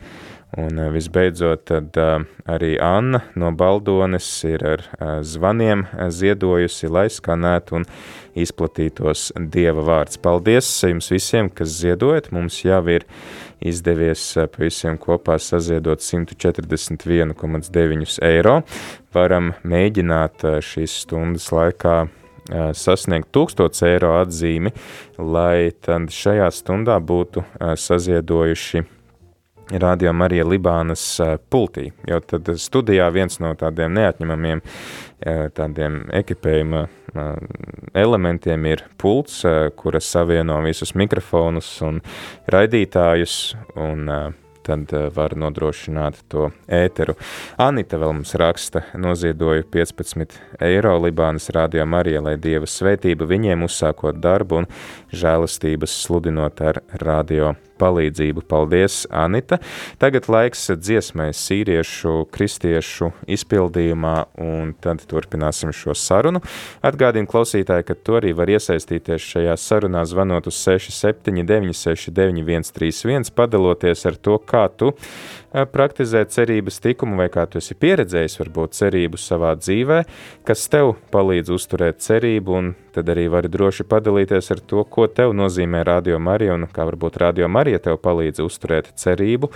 Un 0.58 0.78
eh, 0.78 0.90
visbeidzot, 0.90 1.62
tad 1.70 1.94
uh, 2.00 2.24
arī 2.50 2.72
Anna 2.82 3.20
no 3.38 3.52
Baldones 3.54 4.26
ir 4.48 4.64
ar 4.66 4.80
uh, 4.82 5.22
zvaniem 5.22 5.86
ziedojusi, 6.10 6.90
lai 6.90 7.06
skanētu 7.06 7.76
un 7.78 7.86
izplatītos 8.34 9.30
Dieva 9.38 9.78
vārds. 9.86 10.18
Paldies 10.18 10.66
jums 10.82 11.06
visiem, 11.14 11.50
kas 11.54 11.78
ziedojat. 11.78 12.34
Mums 12.34 12.64
jau 12.64 12.82
ir 12.90 13.06
izdevies 13.62 14.34
pavisam 14.50 14.98
kopā 14.98 15.38
saziedot 15.38 16.02
141,9 16.02 18.18
eiro. 18.26 18.66
Varam 19.14 19.54
mēģināt 19.62 20.42
šīs 20.66 20.90
stundas 21.04 21.52
laikā 21.54 22.10
sasniegt 22.74 23.30
1000 23.36 23.84
eiro 23.86 24.16
atzīmi, 24.18 24.72
lai 25.18 25.70
tad 25.84 26.10
šajā 26.14 26.50
stundā 26.54 26.98
būtu 26.98 27.44
saziedojuši 27.78 28.99
Radio 29.70 30.12
Marija 30.12 30.42
Libānas 30.44 31.04
pultī, 31.50 31.92
jo 32.08 32.18
tad 32.26 32.48
studijā 32.58 33.06
viens 33.14 33.38
no 33.38 33.52
tādiem 33.54 33.94
neatņemamiem 33.94 34.62
tādiem 35.54 36.00
ekipējuma 36.16 36.86
elementiem 37.94 38.66
ir 38.66 38.84
pults, 38.98 39.44
kura 39.78 40.00
savieno 40.02 40.58
visus 40.64 40.94
mikrofonus 40.98 41.70
un 41.86 42.02
raidītājus, 42.50 43.36
un 43.78 44.10
tad 44.66 44.92
var 45.14 45.34
nodrošināt 45.38 46.20
to 46.30 46.50
ēteru. 46.66 47.14
Anita 47.62 47.98
vēl 48.00 48.12
mums 48.18 48.34
raksta, 48.38 48.84
noziedoju 48.98 49.64
15 49.72 50.36
eiro 50.66 50.98
Libānas 51.00 51.48
radio 51.54 51.86
Marija, 51.86 52.20
lai 52.26 52.36
Dieva 52.42 52.68
svētība 52.68 53.28
viņiem 53.30 53.64
uzsākot 53.66 54.20
darbu 54.20 54.62
un 54.64 54.70
žēlastības 55.14 55.96
sludinot 56.04 56.60
ar 56.60 56.82
radio 57.00 57.54
palīdzību. 57.80 58.44
Paldies, 58.50 59.02
Anita! 59.10 59.60
Tagad 60.02 60.28
laiks 60.30 60.68
dziesmai 60.76 61.30
sīriešu, 61.36 62.26
kristiešu 62.34 63.10
izpildījumā, 63.30 64.14
un 64.44 64.74
tad 64.82 65.04
turpināsim 65.10 65.72
šo 65.76 65.96
sarunu. 65.96 66.42
Atgādīju 66.86 67.30
klausītāji, 67.30 67.88
ka 67.88 67.96
tu 67.98 68.18
arī 68.20 68.34
var 68.36 68.52
iesaistīties 68.52 69.28
šajā 69.34 69.56
sarunā 69.60 70.04
zvanot 70.08 70.50
uz 70.50 70.60
679 70.62 71.76
691 71.80 72.72
31, 72.76 73.34
padaloties 73.36 74.06
ar 74.08 74.18
to, 74.20 74.38
kā 74.44 74.66
tu 74.76 74.92
praktizē 75.50 76.24
cerības 76.30 76.80
tikumu, 76.82 77.18
vai 77.20 77.28
kā 77.32 77.46
tu 77.50 77.58
esi 77.58 77.74
pieredzējis 77.74 78.38
varbūt 78.40 78.76
cerību 78.78 79.18
savā 79.20 79.54
dzīvē, 79.58 80.02
kas 80.46 80.68
tev 80.70 80.94
palīdz 81.12 81.52
uzturēt 81.56 82.00
cerību, 82.04 82.56
un 82.60 82.72
tad 82.94 83.10
arī 83.12 83.28
vari 83.30 83.50
droši 83.50 83.86
padalīties 83.86 84.50
ar 84.54 84.62
to, 84.66 84.84
ko 84.84 85.06
tev 85.10 85.34
nozīmē 85.36 85.82
Radio 85.86 86.18
Marija, 86.22 86.54
un 86.58 86.66
kā 86.70 86.86
varbūt 86.88 87.18
Radio 87.22 87.48
Marija 87.50 87.82
tev 87.82 88.00
palīdz 88.02 88.42
uzturēt 88.44 88.92
cerību, 88.98 89.50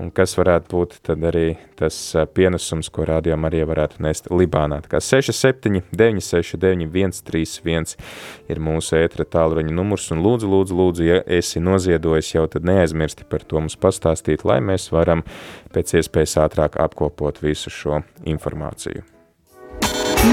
un 0.00 0.12
kas 0.16 0.36
varētu 0.38 0.72
būt 0.72 0.96
tad 1.08 1.24
arī 1.28 1.58
tas 1.76 1.96
pienesums, 2.34 2.88
ko 2.92 3.04
Radio 3.08 3.36
Marija 3.40 3.68
varētu 3.68 4.00
nest 4.04 4.30
Libānā. 4.32 4.80
Tā 4.84 4.94
kā 4.96 5.02
67 5.04 5.82
969 5.92 7.20
131 7.20 7.96
ir 8.50 8.60
mūsu 8.62 8.96
ētra 9.00 9.24
tālruņa 9.28 9.72
numurs, 9.74 10.08
un 10.14 10.22
lūdzu, 10.24 10.48
lūdzu, 10.50 10.76
lūdzu, 10.80 11.06
ja 11.06 11.20
esi 11.38 11.62
noziedojis 11.62 12.34
jau, 12.34 12.46
tad 12.50 12.66
neaizmirsti 12.68 13.28
par 13.30 13.44
to 13.44 13.60
mums 13.60 13.78
pastāstīt, 13.80 14.44
lai 14.48 14.60
mēs 14.64 14.90
varam 14.92 15.24
pēc 15.74 15.94
iespējas 16.00 16.36
ātrāk 16.46 16.80
apkopot 16.82 17.42
visu 17.42 17.72
šo 17.72 18.02
informāciju. 18.24 19.06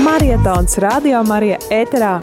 Marietons 0.03 0.77
Radio 0.83 1.21
Marija 1.23 1.62
ēterā 1.71 2.17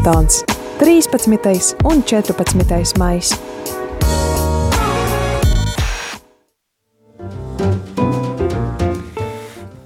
marietons 0.00 0.44
13. 0.78 1.76
un 1.84 2.02
14. 2.02 2.98
maijs. 2.98 3.40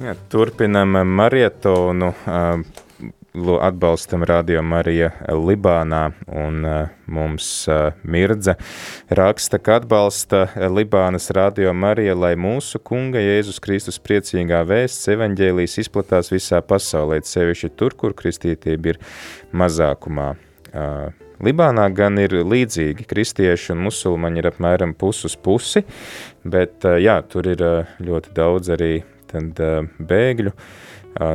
Jā, 0.01 0.15
turpinam 0.29 0.89
marietonu. 1.07 2.13
Atbalstam 3.61 4.23
Radio 4.23 4.63
Marija 4.63 5.11
Libānā, 5.29 6.13
un 6.31 6.63
mums 7.15 7.49
mirdze 8.03 8.57
raksta, 9.15 9.61
ka 9.63 9.79
atbalsta 9.81 10.45
Libānas 10.73 11.31
Radio 11.35 11.73
Marija, 11.77 12.17
lai 12.19 12.35
mūsu 12.41 12.81
kunga 12.83 13.23
Jēzus 13.23 13.61
Kristus 13.63 14.01
priecīgā 14.03 14.65
vēsts 14.69 15.11
evaņģēlijas 15.15 15.79
izplatās 15.85 16.33
visā 16.35 16.61
pasaulē, 16.65 17.21
sevišķi 17.25 17.75
tur, 17.79 17.97
kur 17.99 18.17
kristītība 18.19 18.95
ir 18.95 19.03
mazākumā. 19.55 20.33
Libānā 21.45 21.89
gan 21.93 22.19
ir 22.23 22.37
līdzīgi, 22.47 23.07
kristieši 23.11 23.73
un 23.75 23.83
musulmaņi 23.89 24.41
ir 24.41 24.49
apmēram 24.53 24.95
pus 24.97 25.25
uz 25.29 25.35
pusi, 25.37 25.83
bet 26.47 26.87
jā, 27.03 27.19
tur 27.29 27.51
ir 27.51 27.65
ļoti 28.03 28.35
daudz 28.37 28.71
arī 28.77 28.93
tad, 29.31 29.59
bēgļu 29.99 30.55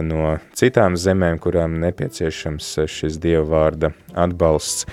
no 0.08 0.38
citām 0.60 0.98
zemēm, 1.00 1.40
kurām 1.40 1.78
nepieciešams 1.84 2.72
šis 2.92 3.20
Dieva 3.22 3.46
vārda 3.48 3.94
atbalsts. 4.16 4.88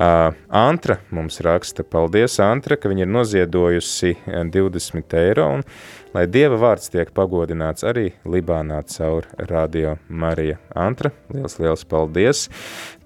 Antra 0.00 0.96
mums 1.12 1.42
raksta, 1.44 1.84
paldies 1.84 2.38
Antra, 2.40 2.78
ka 2.80 2.88
viņa 2.88 3.02
ir 3.04 3.10
noziedojusi 3.12 4.14
20 4.24 5.16
eiro 5.20 5.48
un 5.58 5.64
lai 6.14 6.22
Dieva 6.24 6.56
vārds 6.56 6.88
tiek 6.88 7.10
pagodināts 7.12 7.84
arī 7.84 8.06
Libānā 8.24 8.78
caur 8.88 9.26
Radio 9.50 9.98
Marija. 10.08 10.56
Antra, 10.72 11.10
liels, 11.34 11.58
liels 11.60 11.84
paldies! 11.84 12.46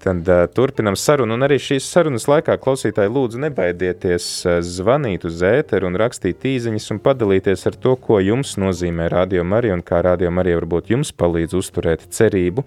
Tad 0.04 0.28
uh, 0.30 0.44
turpinam 0.54 0.94
sarunu, 0.94 1.35
un 1.35 1.46
arī 1.46 1.57
šīs 1.59 1.88
sarunas 1.90 2.28
laikā 2.30 2.54
klausītāji 2.62 3.11
lūdzu 3.11 3.40
nebaidieties 3.42 4.28
zvanīt 4.68 5.26
uz 5.26 5.42
ēteru 5.48 5.88
un 5.90 5.98
rakstīt 5.98 6.46
īziņas 6.46 6.92
un 6.94 7.00
padalīties 7.02 7.66
ar 7.72 7.80
to, 7.80 7.96
ko 7.98 8.20
jums 8.22 8.54
nozīmē 8.61 9.09
Radio 9.11 9.42
Marija 9.42 9.74
un 9.74 9.83
kā 9.83 9.98
Radio 10.07 10.30
Marija 10.30 10.61
varbūt 10.61 10.94
jums 10.94 11.11
palīdz 11.11 11.59
uzturēt 11.59 12.07
cerību. 12.14 12.62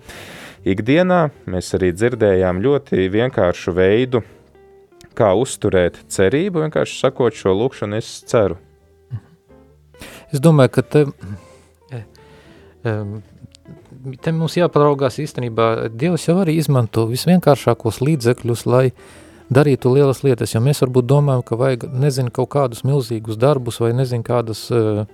Ikdienā 0.68 1.30
mēs 1.48 1.70
arī 1.78 1.94
dzirdējām 1.96 2.58
ļoti 2.60 3.06
vienkāršu 3.14 3.72
veidu, 3.78 4.20
kā 5.18 5.30
uzturēt 5.40 6.02
cerību, 6.12 6.66
vienkārši 6.66 6.98
sakot 7.00 7.38
šo 7.38 7.54
lūkšanu, 7.56 8.02
es 8.02 8.10
ceru. 8.28 8.58
Es 10.34 10.42
domāju, 10.44 10.74
ka 10.76 10.84
te, 10.84 11.06
te 12.84 14.36
mums 14.36 14.58
jāparaugās 14.60 15.22
īstenībā, 15.24 15.88
Dievs 15.96 16.28
jau 16.28 16.36
arī 16.44 16.58
izmanto 16.60 17.08
visvienkāršākos 17.14 18.02
līdzekļus, 18.04 18.66
lai 18.68 18.90
darītu 19.48 19.94
lielas 19.96 20.26
lietas, 20.28 20.52
jo 20.52 20.62
mēs 20.64 20.84
varbūt 20.84 21.08
domājam, 21.08 21.46
ka 21.48 21.60
vajag, 21.60 21.88
nezinu, 21.96 22.34
kaut 22.36 22.52
kādus 22.58 22.84
milzīgus 22.84 23.40
darbus 23.40 23.80
vai 23.80 23.94
nezinu, 23.96 24.28
kādas 24.28 24.68
uh, 24.76 25.06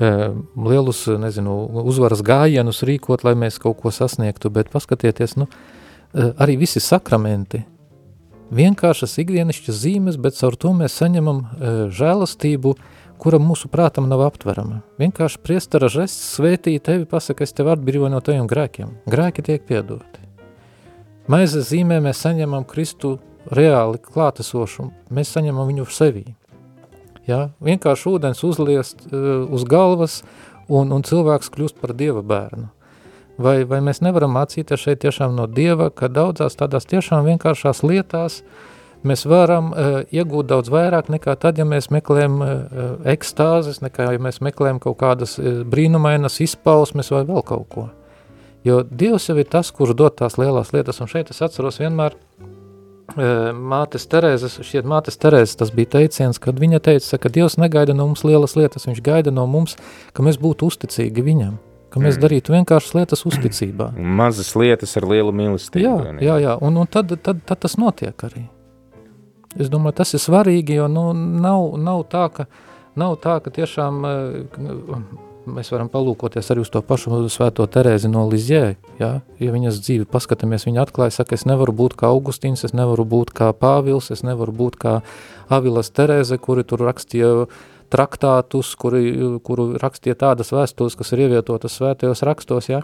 lielus, 0.00 1.04
nezinu, 1.22 1.54
uzvaras 1.84 2.24
gājienus 2.26 2.82
rīkot, 2.86 3.22
lai 3.26 3.36
mēs 3.38 3.60
kaut 3.62 3.78
ko 3.82 3.92
sasniegtu, 3.94 4.50
bet 4.50 4.72
paskatieties, 4.72 5.36
nu, 5.38 5.46
arī 6.14 6.56
visi 6.64 6.82
sakramenti, 6.82 7.62
vienkāršas 8.54 9.16
ikdienišķas 9.22 9.80
zīmes, 9.84 10.18
bet 10.20 10.36
caur 10.38 10.58
to 10.58 10.74
mēs 10.76 10.98
saņemam 10.98 11.40
žēlastību, 11.94 12.74
kura 13.22 13.38
mūsu 13.38 13.70
prātam 13.72 14.08
nav 14.10 14.24
aptverama. 14.26 14.82
Vienkārši 15.00 15.40
priestara 15.46 15.88
žests 15.88 16.34
svētī 16.36 16.74
tevi 16.82 17.06
pasaka, 17.08 17.46
es 17.46 17.54
tev 17.54 17.70
atbrīvoju 17.72 18.10
no 18.12 18.20
taviem 18.20 18.48
grēkiem. 18.50 18.90
Grēki 19.10 19.46
tiek 19.46 19.62
piedoti. 19.64 20.22
Maizes 21.30 21.70
zīmē 21.70 22.02
mēs 22.04 22.20
saņemam 22.20 22.66
Kristu 22.68 23.14
reāli 23.54 24.02
klātesošu, 24.02 24.90
mēs 25.14 25.30
saņemam 25.32 25.70
viņu 25.70 25.86
sevī. 25.88 26.26
Ja? 27.28 27.48
Vienkārši 27.64 28.10
ūdens 28.14 28.44
uzliest 28.46 29.06
uh, 29.08 29.44
uz 29.48 29.64
galvas 29.68 30.22
un, 30.68 30.92
un 30.92 31.04
cilvēks 31.04 31.52
kļūst 31.54 31.80
par 31.80 31.94
dieva 31.96 32.22
bērnu. 32.24 32.68
Vai, 33.40 33.64
vai 33.66 33.80
mēs 33.82 33.98
nevaram 34.04 34.36
mācīties 34.36 34.84
šeit 34.84 35.00
tiešām 35.02 35.34
no 35.34 35.48
dieva, 35.50 35.88
ka 35.90 36.06
daudzās 36.06 36.54
tādās 36.54 36.86
tiešām 36.86 37.24
vienkāršās 37.26 37.82
lietās 37.82 38.42
mēs 39.04 39.26
varam 39.28 39.72
uh, 39.72 39.96
iegūt 40.14 40.48
daudz 40.52 40.70
vairāk 40.72 41.10
nekā 41.12 41.34
tad, 41.40 41.58
ja 41.58 41.66
mēs 41.68 41.90
meklējam 41.92 42.38
uh, 42.40 42.54
ekstāzes, 43.10 43.82
nekā 43.84 44.12
ja 44.14 44.22
mēs 44.22 44.40
meklējam 44.44 44.78
kaut 44.80 45.00
kādas 45.02 45.36
uh, 45.40 45.64
brīnumainas 45.68 46.40
izpausmes 46.44 47.10
vai 47.12 47.24
vēl 47.28 47.44
kaut 47.44 47.68
ko. 47.74 47.88
Jo 48.64 48.80
Dievs 48.84 49.28
jau 49.28 49.36
ir 49.36 49.50
tas, 49.50 49.68
kurš 49.76 49.92
dod 49.98 50.14
tās 50.16 50.38
lielās 50.40 50.72
lietas, 50.72 51.02
un 51.04 51.10
šeit 51.10 51.34
es 51.34 51.42
atceros 51.44 51.82
vienmēr 51.82 52.16
mātes 53.16 54.08
Terēzes, 54.10 54.58
šķiet 54.64 54.88
mātes 54.88 55.18
Terēzes 55.20 55.58
tas 55.60 55.70
bija 55.74 55.92
teiciens, 55.98 56.40
kad 56.42 56.58
viņa 56.58 56.80
teica, 56.84 57.18
ka 57.20 57.30
Dievs 57.32 57.58
negaida 57.60 57.94
no 57.94 58.08
mums 58.10 58.24
lielas 58.26 58.56
lietas, 58.58 58.88
viņš 58.88 59.02
gaida 59.04 59.34
no 59.34 59.46
mums, 59.50 59.76
ka 60.12 60.24
mēs 60.26 60.40
būtu 60.42 60.68
uzticīgi 60.70 61.24
viņam, 61.24 61.54
ka 61.94 62.02
mēs 62.02 62.18
mm. 62.18 62.24
darītu 62.24 62.56
vienkāršas 62.56 62.96
lietas 62.98 63.24
uzticībā. 63.28 63.92
Mazas 63.94 64.54
lietas 64.58 64.96
ar 64.98 65.06
lielu 65.10 65.34
mīlestību. 65.34 65.84
Jā, 65.84 66.16
jā, 66.24 66.38
jā, 66.42 66.56
un, 66.60 66.80
un 66.82 66.90
tad, 66.90 67.14
tad, 67.22 67.44
tad 67.46 67.62
tas 67.66 67.78
notiek 67.78 68.26
arī. 68.26 68.48
Es 69.54 69.70
domāju, 69.70 70.00
tas 70.00 70.14
ir 70.16 70.22
svarīgi, 70.22 70.80
jo 70.80 70.88
nu, 70.90 71.12
nav, 71.14 71.76
nav, 71.78 72.02
tā, 72.10 72.26
ka, 72.34 72.48
nav 72.98 73.14
tā, 73.22 73.38
ka 73.44 73.54
tiešām 73.54 74.02
mēs 75.54 75.70
varam 75.70 75.90
palūkoties 75.92 76.50
arī 76.50 76.64
uz 76.64 76.72
to 76.72 76.82
pašu 76.82 77.22
svēto 77.30 77.66
Terēzi 77.70 78.10
no 78.10 78.26
Lizjē, 78.30 78.74
ja? 79.00 79.10
ja 79.40 79.52
viņas 79.54 79.80
dzīvi 79.82 80.06
paskatāmies, 80.10 80.66
viņa 80.68 80.84
atklāja, 80.86 81.18
saka, 81.18 81.36
es 81.38 81.46
nevaru 81.48 81.74
būt 81.76 81.96
kā 82.00 82.10
Augustīns, 82.12 82.64
es 82.66 82.74
nevaru 82.76 83.06
būt 83.08 83.32
kā 83.36 83.50
Pāvils, 83.56 84.10
es 84.14 84.24
nevaru 84.26 84.54
būt 84.54 84.78
kā 84.80 84.96
Avilas 85.52 85.92
Terēze, 85.94 86.38
kuri 86.42 86.64
tur 86.68 86.84
rakstīja 86.86 87.46
traktātus, 87.92 88.72
kuri, 88.80 89.04
kuru 89.46 89.74
rakstīja 89.80 90.18
tādas 90.24 90.50
vēstules, 90.54 90.96
kas 90.98 91.14
ir 91.14 91.26
ievietotas 91.26 91.78
svētajos 91.78 92.24
rakstos, 92.26 92.70
ja? 92.72 92.82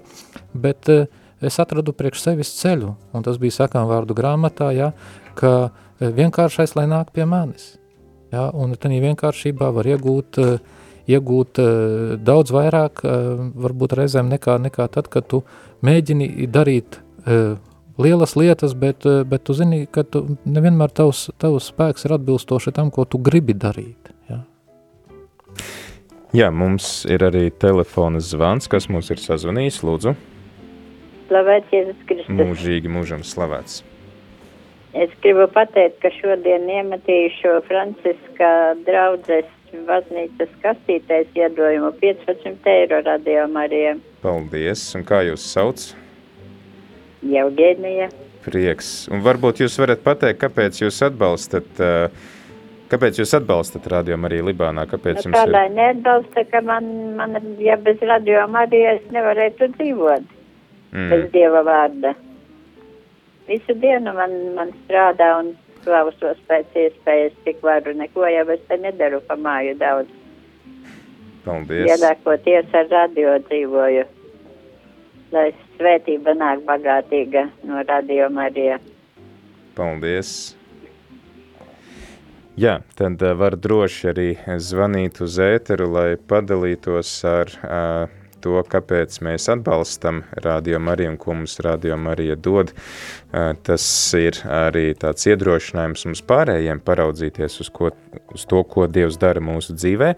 bet 0.54 0.90
eh, 0.92 1.06
es 1.42 1.58
atradu 1.62 1.94
priekš 1.96 2.26
sevis 2.26 2.52
ceļu, 2.60 2.94
un 3.16 3.26
tas 3.26 3.40
bija 3.42 3.62
sakām 3.62 3.88
vārdu 3.90 4.16
grāmatā, 4.18 4.70
ja? 4.76 4.92
ka 5.38 5.54
eh, 5.68 6.10
vienkāršais, 6.14 6.76
lai 6.78 6.86
nāk 6.90 7.14
pie 7.16 7.26
manis. 7.26 7.74
Ja? 8.30 8.50
Un 8.54 8.76
tad 8.78 8.94
vienkāršībā 8.94 9.72
var 9.74 9.88
iegūt 9.90 10.38
uh, 10.38 10.60
iegūt 11.10 11.60
uh, 11.62 12.14
daudz 12.20 12.52
vairāk, 12.54 13.02
uh, 13.04 13.42
varbūt 13.64 13.96
reizēm 13.98 14.30
nekā, 14.32 14.58
nekā 14.66 14.86
tad, 14.92 15.10
kad 15.12 15.26
tu 15.30 15.42
mēģini 15.86 16.48
darīt 16.50 17.00
uh, 17.00 17.58
lielas 18.00 18.36
lietas, 18.38 18.74
bet, 18.78 19.06
uh, 19.08 19.22
bet 19.28 19.44
tu 19.48 19.56
zini, 19.56 19.84
ka 19.90 20.04
tu 20.04 20.24
nevienmēr 20.44 20.92
tavs, 20.96 21.28
tavs 21.40 21.70
spēks 21.72 22.06
ir 22.06 22.16
atbilstoši 22.16 22.74
tam, 22.76 22.92
ko 22.94 23.06
tu 23.08 23.20
gribi 23.22 23.56
darīt. 23.56 24.12
Ja? 24.30 24.42
Jā, 26.36 26.50
mums 26.54 27.04
ir 27.10 27.24
arī 27.26 27.48
telefona 27.50 28.22
zvans, 28.22 28.70
kas 28.70 28.88
mums 28.92 29.10
ir 29.10 29.22
sazvanījis, 29.22 29.80
lūdzu. 29.86 30.16
Slavēts 31.30 31.72
Jēzus 31.74 32.04
Kristus. 32.08 32.34
Mūžīgi 32.34 32.90
mūžam 32.90 33.24
slavēts. 33.26 33.84
Es 34.98 35.10
gribu 35.22 35.46
pateikt, 35.54 36.00
ka 36.02 36.10
šodien 36.16 36.64
iemetīju 36.66 37.30
šo 37.36 37.52
Franciska 37.68 38.50
draudzes 38.86 39.46
baznīcas 39.88 40.52
kastītēs 40.62 41.30
iedojumu 41.38 41.92
15 42.00 42.70
eiro 42.72 43.00
radio 43.06 43.46
Marijam. 43.52 44.00
Paldies, 44.22 44.82
un 44.98 45.06
kā 45.08 45.22
jūs 45.26 45.44
sauc? 45.52 45.90
Eugenija. 47.22 48.08
Prieks. 48.44 49.08
Un 49.12 49.20
varbūt 49.24 49.60
jūs 49.64 49.76
varat 49.80 50.00
pateikt, 50.04 50.40
kāpēc 50.40 50.80
jūs 50.80 51.02
atbalstat, 51.04 51.82
kāpēc 52.92 53.20
jūs 53.20 53.34
atbalstat 53.36 53.86
radio 53.92 54.16
Mariju 54.20 54.48
Libānā? 54.48 54.86
Kāpēc 54.88 55.26
jums 55.26 55.36
Tādai 55.36 55.66
ir? 55.68 55.76
neatbalsta, 55.76 56.46
ka 56.48 56.62
man, 56.64 56.88
man, 57.18 57.36
ja 57.60 57.76
bez 57.76 58.00
radio 58.00 58.46
Marija 58.48 58.96
es 58.96 59.08
nevarētu 59.12 59.72
dzīvot. 59.76 60.36
Mm. 60.90 61.10
Bez 61.12 61.26
Dieva 61.34 61.62
vārda. 61.66 62.14
Visu 63.50 63.74
dienu 63.82 64.14
man, 64.14 64.32
man 64.56 64.72
strādā 64.84 65.32
un 65.40 65.52
klausos 65.84 66.38
pēc 66.48 66.76
iespējas, 66.84 67.36
cik 67.44 67.62
varu. 67.64 67.94
Neko 67.96 68.28
jau 68.28 68.46
es 68.54 68.62
te 68.68 68.78
nedaru 68.80 69.20
pa 69.26 69.36
māju 69.40 69.76
daudz. 69.80 70.12
Paldies. 71.44 71.88
Iedākoties 71.88 72.74
ar 72.76 72.88
radio 72.92 73.38
dzīvoju, 73.48 74.04
lai 75.32 75.48
svētība 75.78 76.36
nāk 76.36 76.64
bagātīga 76.68 77.48
no 77.64 77.80
radio 77.88 78.28
Marija. 78.32 78.76
Paldies. 79.78 80.54
Jā, 82.60 82.80
tad 82.98 83.22
uh, 83.24 83.32
var 83.40 83.56
droši 83.56 84.08
arī 84.10 84.28
zvanīt 84.60 85.22
uz 85.24 85.38
ēteru, 85.40 85.86
lai 85.94 86.08
padalītos 86.18 87.12
ar 87.24 87.52
uh, 87.64 88.19
to, 88.42 88.60
kāpēc 88.72 89.18
mēs 89.24 89.48
atbalstam 89.52 90.22
Radio 90.44 90.80
Mariju 90.82 91.12
un 91.12 91.18
ko 91.20 91.36
mums 91.38 91.58
Radio 91.64 91.96
Marija 92.00 92.36
dod. 92.36 92.72
Tas 93.66 93.84
ir 94.18 94.40
arī 94.44 94.90
tāds 94.98 95.28
iedrošinājums 95.30 96.06
mums 96.08 96.24
pārējiem 96.26 96.82
paraudzīties 96.86 97.60
uz, 97.64 97.70
ko, 97.74 97.92
uz 98.34 98.46
to, 98.50 98.62
ko 98.64 98.86
Dievs 98.90 99.20
dara 99.20 99.42
mūsu 99.44 99.76
dzīvē. 99.76 100.14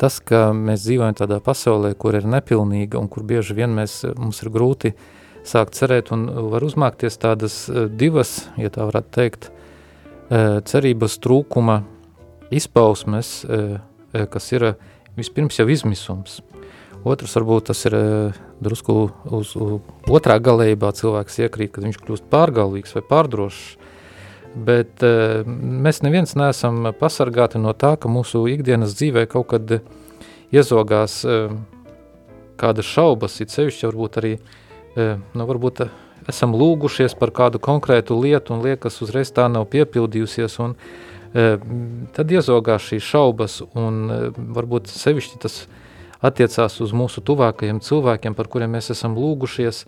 tas, 0.00 0.20
ka 0.24 0.50
mēs 0.56 0.84
dzīvojam 0.84 1.16
tādā 1.18 1.40
pasaulē, 1.44 1.94
kur 1.98 2.18
ir 2.18 2.28
nepilnīga 2.28 3.00
un 3.00 3.08
kur 3.12 3.24
bieži 3.26 3.56
vien 3.56 3.72
mēs, 3.76 4.02
mums 4.16 4.44
ir 4.44 4.52
grūti 4.52 4.92
uh, 4.92 5.08
sākt 5.50 5.76
cerēt 5.78 6.12
un 6.14 6.26
var 6.52 6.64
uzmākties 6.66 7.18
tādas 7.20 7.64
eh, 7.68 7.88
divas, 7.88 8.46
ja 8.60 8.70
tā 8.72 8.86
varētu 8.88 9.14
teikt, 9.16 9.48
eh, 10.30 10.60
cerības 10.66 11.18
trūkuma 11.22 11.80
izpausmes, 12.54 13.32
eh, 13.44 13.78
kas 14.30 14.50
ir 14.54 14.72
vispirms 15.18 15.60
jau 15.60 15.68
izmisums. 15.70 16.40
Otrs 17.06 17.36
varbūt 17.38 17.70
tas 17.70 17.80
ir 17.88 17.94
drusku 18.60 18.94
uz, 19.32 19.54
uz 19.56 20.10
otrā 20.10 20.36
galējībā 20.42 20.90
cilvēks 20.98 21.38
iekrīt, 21.46 21.72
kad 21.72 21.86
viņš 21.86 22.00
kļūst 22.02 22.26
pārgalvīgs 22.32 22.92
vai 22.98 23.02
pārdrošs. 23.08 23.62
Bet 24.50 25.00
mēs 25.46 26.02
neviens 26.02 26.34
neesam 26.36 26.90
pasargāti 26.98 27.62
no 27.62 27.72
tā, 27.72 27.94
ka 27.96 28.10
mūsu 28.10 28.42
ikdienas 28.50 28.98
dzīvē 28.98 29.24
kaut 29.30 29.48
kad 29.54 29.76
iezogās 30.52 31.22
kādas 32.60 32.90
šaubas, 32.90 33.38
it 33.40 33.54
sevišķi 33.54 33.88
varbūt 33.88 34.20
arī 34.20 34.34
uh, 34.34 34.59
nu, 34.96 35.46
varbūt 35.46 35.84
esam 36.30 36.54
lūgušies 36.58 37.16
par 37.18 37.32
kādu 37.34 37.60
konkrētu 37.62 38.18
lietu 38.20 38.54
un 38.54 38.64
liekas 38.64 39.00
uzreiz 39.04 39.32
tā 39.34 39.48
nav 39.50 39.68
piepildījusies 39.72 40.58
un 40.64 40.76
tad 42.16 42.32
iezogās 42.34 42.88
šīs 42.90 43.06
šaubas 43.06 43.60
un 43.78 44.00
varbūt 44.56 44.90
sevišķi 44.90 45.38
tas 45.42 45.60
attiecās 46.20 46.80
uz 46.84 46.92
mūsu 46.92 47.22
tuvākajiem 47.24 47.80
cilvēkiem, 47.84 48.34
par 48.36 48.50
kuriem 48.50 48.74
mēs 48.76 48.90
esam 48.92 49.16
lūgušies 49.16 49.84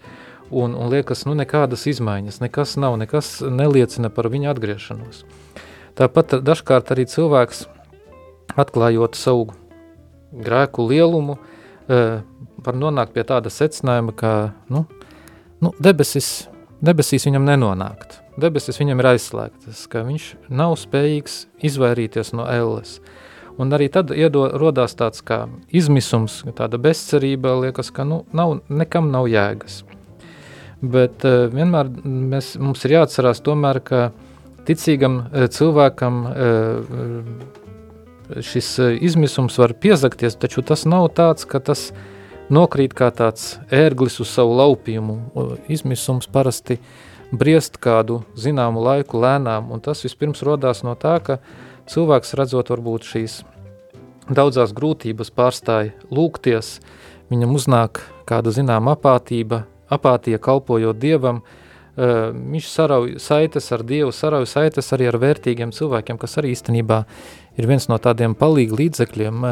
un, 0.50 0.74
un 0.76 0.92
liekas, 0.92 1.26
nu 1.28 1.36
nekādas 1.36 1.86
izmaiņas, 1.90 2.40
nekas 2.44 2.76
nav, 2.80 2.96
nekas 3.00 3.40
neliecina 3.42 4.10
par 4.12 4.30
viņu 4.32 4.52
atgriešanos. 4.52 5.24
Tāpat 5.98 6.38
dažkārt 6.40 6.92
arī 6.94 7.04
cilvēks 7.10 7.66
atklājot 8.56 9.16
savu 9.18 9.50
grēku 10.32 10.86
lielumu, 10.88 11.36
var 11.88 12.78
nonākt 12.78 13.14
pie 13.14 13.24
tāda 13.26 13.50
secinājuma, 13.52 14.14
ka 14.16 14.32
nu, 14.72 14.84
nu, 15.62 15.72
debesis, 15.82 16.48
debesīs 16.84 17.26
viņam 17.28 17.46
nenonākt. 17.48 18.20
Debesis 18.40 18.78
viņam 18.80 19.02
ir 19.02 19.10
aizslēgtas, 19.12 19.84
ka 19.92 20.06
viņš 20.06 20.28
nav 20.48 20.76
spējīgs 20.80 21.42
izvairīties 21.68 22.32
no 22.36 22.46
elles. 22.48 22.98
Un 23.60 23.74
arī 23.76 23.90
tad 23.92 24.10
iedo, 24.16 24.46
rodās 24.56 24.96
tāds 24.96 25.20
kā 25.26 25.44
izmisums, 25.68 26.40
tāda 26.56 26.80
bezcerība, 26.80 27.52
liekas, 27.66 27.92
ka 27.92 28.06
nu, 28.08 28.22
nav, 28.32 28.62
nekam 28.72 29.10
nav 29.12 29.28
jēgas. 29.28 29.82
Bet 30.82 31.26
uh, 31.28 31.44
vienmēr 31.52 31.90
mēs, 32.04 32.54
mums 32.58 32.82
ir 32.86 32.96
jāatcerās 32.96 33.42
tomēr, 33.44 33.82
ka 33.84 34.00
ticīgam 34.66 35.20
uh, 35.26 35.44
cilvēkam 35.52 36.22
uh, 36.30 36.96
šis 38.40 38.74
izmisums 39.00 39.58
var 39.58 39.74
piezakties, 39.74 40.36
taču 40.40 40.62
tas 40.66 40.84
nav 40.88 41.10
tāds, 41.16 41.46
ka 41.48 41.60
tas 41.60 41.90
nokrīt 42.52 42.94
kā 42.96 43.10
tāds 43.14 43.56
ērglis 43.72 44.20
uz 44.22 44.32
savu 44.32 44.56
laupījumu. 44.58 45.16
Izmisums 45.72 46.28
parasti 46.32 46.78
briest 47.32 47.78
kādu 47.82 48.22
zināmu 48.36 48.82
laiku 48.84 49.20
lēnām, 49.22 49.70
un 49.72 49.80
tas 49.80 50.04
vispirms 50.04 50.44
rodās 50.44 50.82
no 50.84 50.94
tā, 50.94 51.16
ka 51.24 51.38
cilvēks 51.90 52.36
redzot 52.38 52.72
varbūt 52.72 53.08
šīs 53.08 53.40
daudzās 54.30 54.74
grūtības 54.76 55.32
pārstāja 55.34 55.94
lūgties, 56.12 56.76
viņam 57.32 57.56
uznāk 57.56 58.02
kāda 58.28 58.52
zināma 58.54 58.94
apātība, 58.96 59.64
apātija 59.92 60.38
kalpojot 60.42 61.00
Dievam, 61.00 61.42
viņš 61.96 62.68
sarauj 62.72 63.14
saites 63.20 63.68
ar 63.74 63.84
Dievu, 63.84 64.12
sarauj 64.16 64.46
saites 64.48 64.88
arī 64.96 65.10
ar 65.10 65.18
vērtīgiem 65.20 65.74
cilvēkiem, 65.76 66.18
kas 66.20 66.38
arī 66.40 66.54
īstenībā 66.54 67.02
ir 67.60 67.68
viens 67.68 67.88
no 67.90 67.98
tādiem 68.00 68.36
palīgi 68.38 68.78
līdzekļiem, 68.80 69.46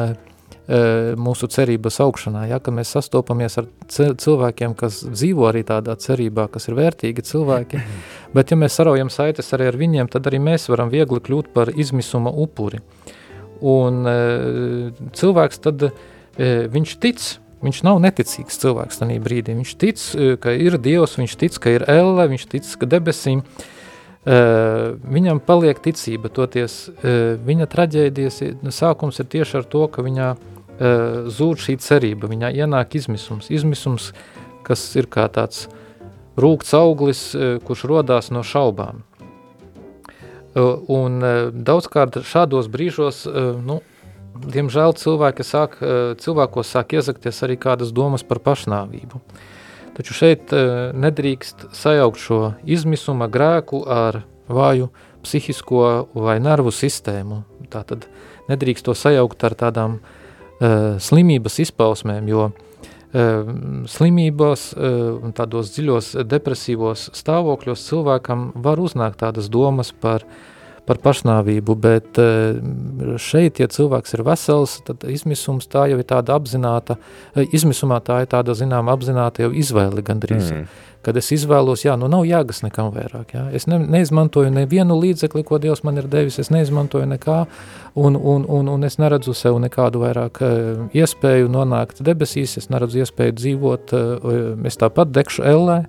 mūsu 1.19 1.49
cerības 1.51 1.97
augšanā, 2.03 2.45
ja, 2.47 2.59
kad 2.63 2.73
mēs 2.73 2.93
sastopamies 2.95 3.57
ar 3.59 3.67
cilvēkiem, 3.91 4.75
kas 4.77 5.01
dzīvo 5.03 5.47
arī 5.49 5.63
tādā 5.67 5.97
cerībā, 5.99 6.47
kas 6.53 6.69
ir 6.69 6.77
vērtīgi 6.77 7.25
cilvēki, 7.27 7.81
bet 8.37 8.53
ja 8.53 8.57
mēs 8.59 8.77
saraujam 8.79 9.11
saites 9.11 9.51
arī 9.57 9.67
ar 9.71 9.77
viņiem, 9.81 10.09
tad 10.11 10.29
arī 10.29 10.39
mēs 10.39 10.69
varam 10.71 10.93
viegli 10.93 11.19
kļūt 11.19 11.51
par 11.53 11.73
izmisuma 11.75 12.31
upuri. 12.31 12.79
Un 13.61 14.07
cilvēks 15.17 15.61
tad, 15.61 15.91
viņš 16.37 16.95
tic, 17.03 17.25
viņš 17.61 17.83
nav 17.87 17.99
neticīgs 18.03 18.57
cilvēks 18.61 19.01
tajā 19.01 19.19
brīdī, 19.23 19.57
viņš 19.59 19.75
tic, 19.81 20.07
ka 20.41 20.55
ir 20.57 20.79
Dievs, 20.81 21.17
viņš 21.19 21.37
tic, 21.41 21.59
ka 21.61 21.75
ir 21.77 21.85
elle, 21.89 22.27
viņš 22.33 22.49
tic, 22.55 22.73
ka 22.81 22.89
debesīm, 22.89 23.45
Uh, 24.21 24.99
viņam 25.01 25.39
paliek 25.41 25.79
ticība, 25.81 26.29
toties 26.29 26.91
uh, 26.91 27.39
viņa 27.41 27.65
traģēdijas 27.65 28.35
sākums 28.69 29.17
ir 29.17 29.25
tieši 29.33 29.55
ar 29.57 29.65
to, 29.65 29.87
ka 29.89 30.03
viņā 30.05 30.27
uh, 30.37 31.23
zūd 31.25 31.57
šī 31.57 31.79
cerība, 31.81 32.29
viņā 32.29 32.51
ienāk 32.53 32.93
izmisums. 32.99 33.49
Izmisums, 33.49 34.11
kas 34.61 34.83
ir 34.93 35.09
kā 35.09 35.25
tāds 35.33 35.63
rūkts 36.37 36.77
auglis, 36.77 37.23
uh, 37.33 37.55
kurš 37.65 37.87
rodās 37.89 38.29
no 38.29 38.45
šaubām. 38.45 39.01
Uh, 40.53 40.77
un 40.85 41.17
uh, 41.25 41.49
daudzkārt 41.49 42.21
šādos 42.21 42.69
brīžos, 42.69 43.23
uh, 43.25 43.55
nu, 43.57 43.79
diemžēl 44.33 44.95
cilvēki 44.99 45.45
sāk, 45.45 45.77
uh, 45.81 46.13
cilvēkos 46.21 46.73
sāk 46.75 46.95
iezakties 46.97 47.43
arī 47.47 47.57
kādas 47.61 47.93
domas 47.95 48.23
par 48.27 48.41
pašnāvību. 48.43 49.21
Taču 49.97 50.15
šeit 50.15 50.53
uh, 50.55 50.89
nedrīkst 50.95 51.71
sajaukt 51.75 52.19
šo 52.21 52.41
izmisuma 52.63 53.27
grēku 53.31 53.83
ar 53.89 54.23
vāju 54.51 54.89
psihisko 55.21 55.85
vai 56.17 56.39
nervu 56.41 56.73
sistēmu. 56.73 57.43
Tātad 57.71 58.07
nedrīkst 58.49 58.87
to 58.87 58.95
sajaukt 58.97 59.43
ar 59.47 59.55
tādām 59.59 59.99
uh, 59.99 60.17
uh, 60.61 60.99
slimības 61.01 61.59
izpausmēm, 61.65 62.29
jo 62.31 62.47
uh, 62.49 63.51
slimībās 63.91 64.71
uh, 64.75 64.99
un 65.21 65.35
tādos 65.37 65.73
dziļos 65.75 66.13
depresīvos 66.29 67.09
stāvokļos 67.17 67.85
cilvēkam 67.89 68.51
var 68.63 68.81
uznākt 68.83 69.21
tādas 69.23 69.49
domas 69.51 69.91
par 69.91 70.25
par 70.91 71.01
pašnāvību, 71.07 71.77
bet 71.81 72.21
šeit, 73.21 73.63
ja 73.63 73.71
cilvēks 73.71 74.17
ir 74.17 74.25
vesels, 74.27 74.77
tad 74.87 75.07
izmisums 75.07 75.71
tā 75.71 75.87
jau 75.91 75.97
ir 76.01 76.07
tāda 76.07 76.35
apzināta, 76.37 76.99
izmisumā 77.47 78.01
tā 78.05 78.23
ir 78.25 78.31
tāda, 78.35 78.57
zinām, 78.57 78.91
apzināta 78.91 79.47
jau 79.47 79.53
izvēle 79.63 80.03
gandrīz. 80.05 80.51
Mm 80.51 80.87
kad 81.05 81.17
es 81.17 81.31
izvēlos, 81.33 81.83
jā, 81.85 81.95
nu 81.99 82.07
nav 82.11 82.25
jēgas 82.29 82.61
nekam 82.65 82.91
vairāk, 82.93 83.33
jā. 83.35 83.43
Es 83.57 83.65
ne, 83.69 83.79
neizmantoju 83.81 84.51
nevienu 84.53 84.97
līdzekli, 85.01 85.43
ko 85.47 85.57
Dievs 85.61 85.83
man 85.87 85.97
ir 85.97 86.07
devis, 86.11 86.37
es 86.41 86.51
neizmantoju 86.53 87.07
nekā, 87.15 87.39
un, 87.97 88.17
un, 88.17 88.45
un, 88.45 88.69
un 88.75 88.87
es 88.87 88.99
neredzu 89.01 89.33
sev 89.37 89.57
nekādu 89.63 90.03
vairāk 90.03 90.41
uh, 90.45 90.83
iespēju 90.97 91.49
nonākt 91.51 92.03
debesīs, 92.05 92.57
es 92.61 92.69
neredzu 92.73 93.01
iespēju 93.01 93.37
dzīvot, 93.39 93.95
es 94.69 94.81
tāpat 94.81 95.13
dekšu 95.17 95.45
ellē, 95.53 95.79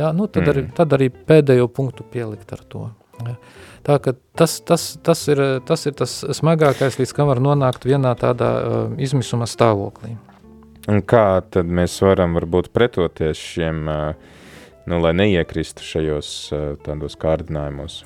jā, 0.00 0.12
nu 0.12 0.28
tad, 0.28 0.44
mm. 0.44 0.50
arī, 0.52 0.66
tad 0.76 0.98
arī 0.98 1.12
pēdējo 1.12 1.70
punktu 1.72 2.06
pielikt 2.12 2.52
ar 2.52 2.66
to. 2.68 2.90
Jā. 3.30 3.36
Tā 3.82 3.96
tas, 4.38 4.60
tas, 4.66 4.84
tas, 5.02 5.22
ir, 5.32 5.40
tas 5.66 5.86
ir 5.90 5.96
tas 5.98 6.18
smagākais, 6.38 6.98
līdz 7.00 7.14
kam 7.16 7.30
var 7.30 7.40
nonākt 7.42 7.86
vienā 7.88 8.12
tādā 8.18 8.50
uh, 8.58 8.84
izmisuma 9.02 9.48
stāvoklī. 9.50 10.14
Un 10.90 11.02
kā 11.06 11.42
tad 11.54 11.70
mēs 11.70 11.96
varam 12.02 12.34
varbūt 12.38 12.72
pretoties 12.74 13.38
šiem 13.38 13.82
uh, 13.90 14.38
nu, 14.86 14.98
lai 15.02 15.12
neiekristu 15.18 15.86
šajos 15.86 16.30
tādos 16.86 17.18
kārdinājumos? 17.18 18.02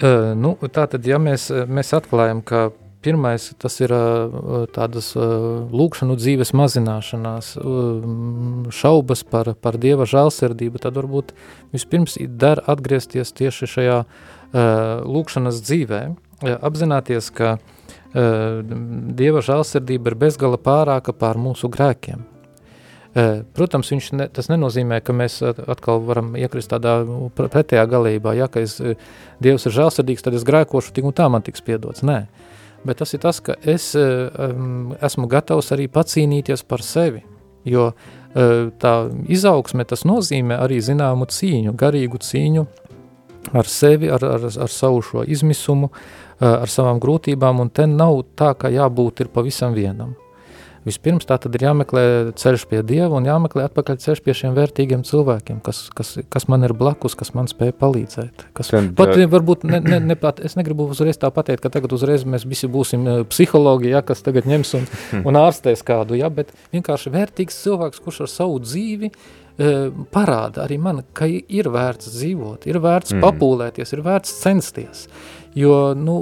Uh, 0.00 0.32
nu, 0.38 0.54
tā 0.72 0.86
tad, 0.90 1.06
ja 1.06 1.18
mēs, 1.22 1.50
mēs 1.68 1.92
atklājam, 1.96 2.42
ka 2.42 2.70
pirmais 3.04 3.50
tas 3.60 3.76
ir 3.80 3.92
tādas 4.74 5.12
lūkšanu 5.16 6.16
dzīves 6.20 6.52
mazināšanās, 6.56 7.52
šaubas 8.76 9.24
par, 9.28 9.54
par 9.56 9.78
Dieva 9.80 10.06
žālsirdību, 10.08 10.82
tad 10.82 10.98
varbūt 11.00 11.34
vispirms 11.74 12.18
der 12.20 12.62
atgriezties 12.70 13.32
tieši 13.36 13.70
šajā 13.74 14.00
lūkšanas 15.06 15.62
dzīvē, 15.64 16.02
apzināties, 16.60 17.30
ka 17.34 17.58
Dieva 18.12 19.44
žālsirdība 19.44 20.12
ir 20.12 20.18
bezgala 20.18 20.58
pārāka 20.58 21.14
pār 21.14 21.38
mūsu 21.38 21.70
grēkiem. 21.70 22.26
Protams, 23.54 23.90
ne, 24.14 24.28
tas 24.30 24.46
nenozīmē, 24.50 25.00
ka 25.02 25.14
mēs 25.14 25.40
atkal 25.42 25.98
varam 26.06 26.36
iekrist 26.38 26.70
tādā 26.70 27.00
pretējā 27.34 27.82
galībā, 27.90 28.36
ja, 28.38 28.46
ka 28.46 28.62
es, 28.62 28.76
Dievs 29.42 29.66
ir 29.66 29.74
žēlsirdīgs, 29.74 30.22
tad 30.22 30.36
es 30.38 30.46
grēkošu, 30.46 30.94
tik 30.94 31.08
un 31.08 31.16
tā 31.18 31.26
man 31.30 31.42
tiks 31.42 31.64
piedots. 31.66 32.04
Nē, 32.06 32.20
bet 32.84 33.00
tas 33.02 33.14
ir 33.14 33.20
tas, 33.20 33.40
ka 33.44 33.56
es 33.62 33.92
um, 33.98 34.94
esmu 35.00 35.28
gatavs 35.30 35.72
arī 35.76 35.88
pacīnīties 35.92 36.64
par 36.68 36.84
sevi. 36.86 37.24
jo 37.64 37.90
tā 38.80 38.92
izaugsme 39.28 39.84
tas 39.84 40.04
nozīmē 40.06 40.56
arī 40.62 40.78
zināmu 40.80 41.26
cīņu, 41.26 41.74
garīgu 41.74 42.20
cīņu 42.22 42.66
ar 43.52 43.66
sevi, 43.66 44.10
ar, 44.10 44.24
ar, 44.24 44.46
ar 44.46 44.70
savu 44.70 45.02
šo 45.02 45.24
izmisumu, 45.26 45.90
ar 46.40 46.70
savām 46.70 47.00
grūtībām, 47.02 47.60
un 47.60 47.70
te 47.74 47.86
nav 47.90 48.22
tā, 48.38 48.52
ka 48.54 48.70
jābūt 48.70 49.24
ir 49.24 49.32
pavisam 49.34 49.74
vienam. 49.74 50.14
Vispirms 50.86 51.26
tā 51.28 51.36
tad 51.40 51.56
ir 51.58 51.66
jāmeklē 51.66 52.02
ceļš 52.40 52.62
pie 52.70 52.80
Dieva 52.86 53.18
un 53.18 53.26
jāmeklē 53.28 53.66
atpakaļ 53.68 53.98
ceļš 54.00 54.22
pie 54.24 54.34
šiem 54.38 54.54
vērtīgiem 54.56 55.02
cilvēkiem, 55.04 55.58
kas, 55.64 55.82
kas, 55.96 56.14
kas 56.32 56.48
man 56.48 56.64
ir 56.64 56.72
blakus, 56.76 57.16
kas 57.18 57.34
man 57.36 57.50
spēja 57.50 57.76
palīdzēt. 57.80 58.46
Kas, 58.56 58.72
Tad, 58.72 58.94
pat 58.96 59.12
varbūt, 59.34 59.66
ne, 59.68 59.82
ne, 59.84 60.00
ne 60.12 60.16
pat, 60.20 60.40
es 60.40 60.56
negribu 60.56 60.88
uzreiz 60.94 61.20
tā 61.20 61.28
pateikt, 61.34 61.62
ka 61.66 61.72
tagad 61.74 61.92
uzreiz 61.96 62.24
mēs 62.24 62.48
visi 62.48 62.70
būsim 62.70 63.04
psihologi, 63.28 63.92
ja, 63.92 64.00
kas 64.06 64.24
tagad 64.24 64.48
ņems 64.48 64.72
un, 64.78 64.88
hmm. 64.88 65.28
un 65.28 65.40
ārstēs 65.42 65.84
kādu, 65.84 66.16
ja, 66.16 66.32
bet 66.32 66.54
vienkārši 66.72 67.12
vērtīgs 67.12 67.60
cilvēks, 67.66 68.00
kurš 68.00 68.24
ar 68.24 68.34
savu 68.38 68.58
dzīvi 68.64 69.12
parāda 70.14 70.64
arī 70.64 70.78
man, 70.80 71.02
ka 71.12 71.28
ir 71.28 71.68
vērts 71.72 72.08
dzīvot, 72.14 72.64
ir 72.70 72.78
vērts 72.80 73.12
mm. 73.12 73.24
papūlēties, 73.24 73.92
ir 73.92 74.02
vērts 74.06 74.38
censties. 74.40 75.02
Jo 75.58 75.94
nu, 75.98 76.14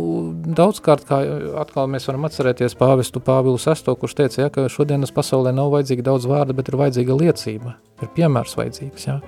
daudzkārt, 0.57 1.05
kā 1.09 1.19
atkal 1.61 1.89
mēs 1.93 2.07
varam 2.09 2.25
atcerēties 2.29 2.77
pāvestu 2.81 3.21
Pāvilu 3.21 3.61
VI, 3.61 3.97
kurš 4.01 4.15
teica, 4.17 4.41
ja, 4.41 4.49
ka 4.53 4.69
šodienas 4.73 5.13
pasaulē 5.13 5.53
nav 5.53 5.69
vajadzīga 5.75 6.07
daudz 6.07 6.25
vārda, 6.31 6.57
bet 6.57 6.71
ir 6.71 6.79
vajadzīga 6.81 7.17
liecība, 7.19 7.75
ir 8.01 8.13
piemērs 8.17 8.57
vajadzīgs. 8.57 9.09
Ja. 9.11 9.19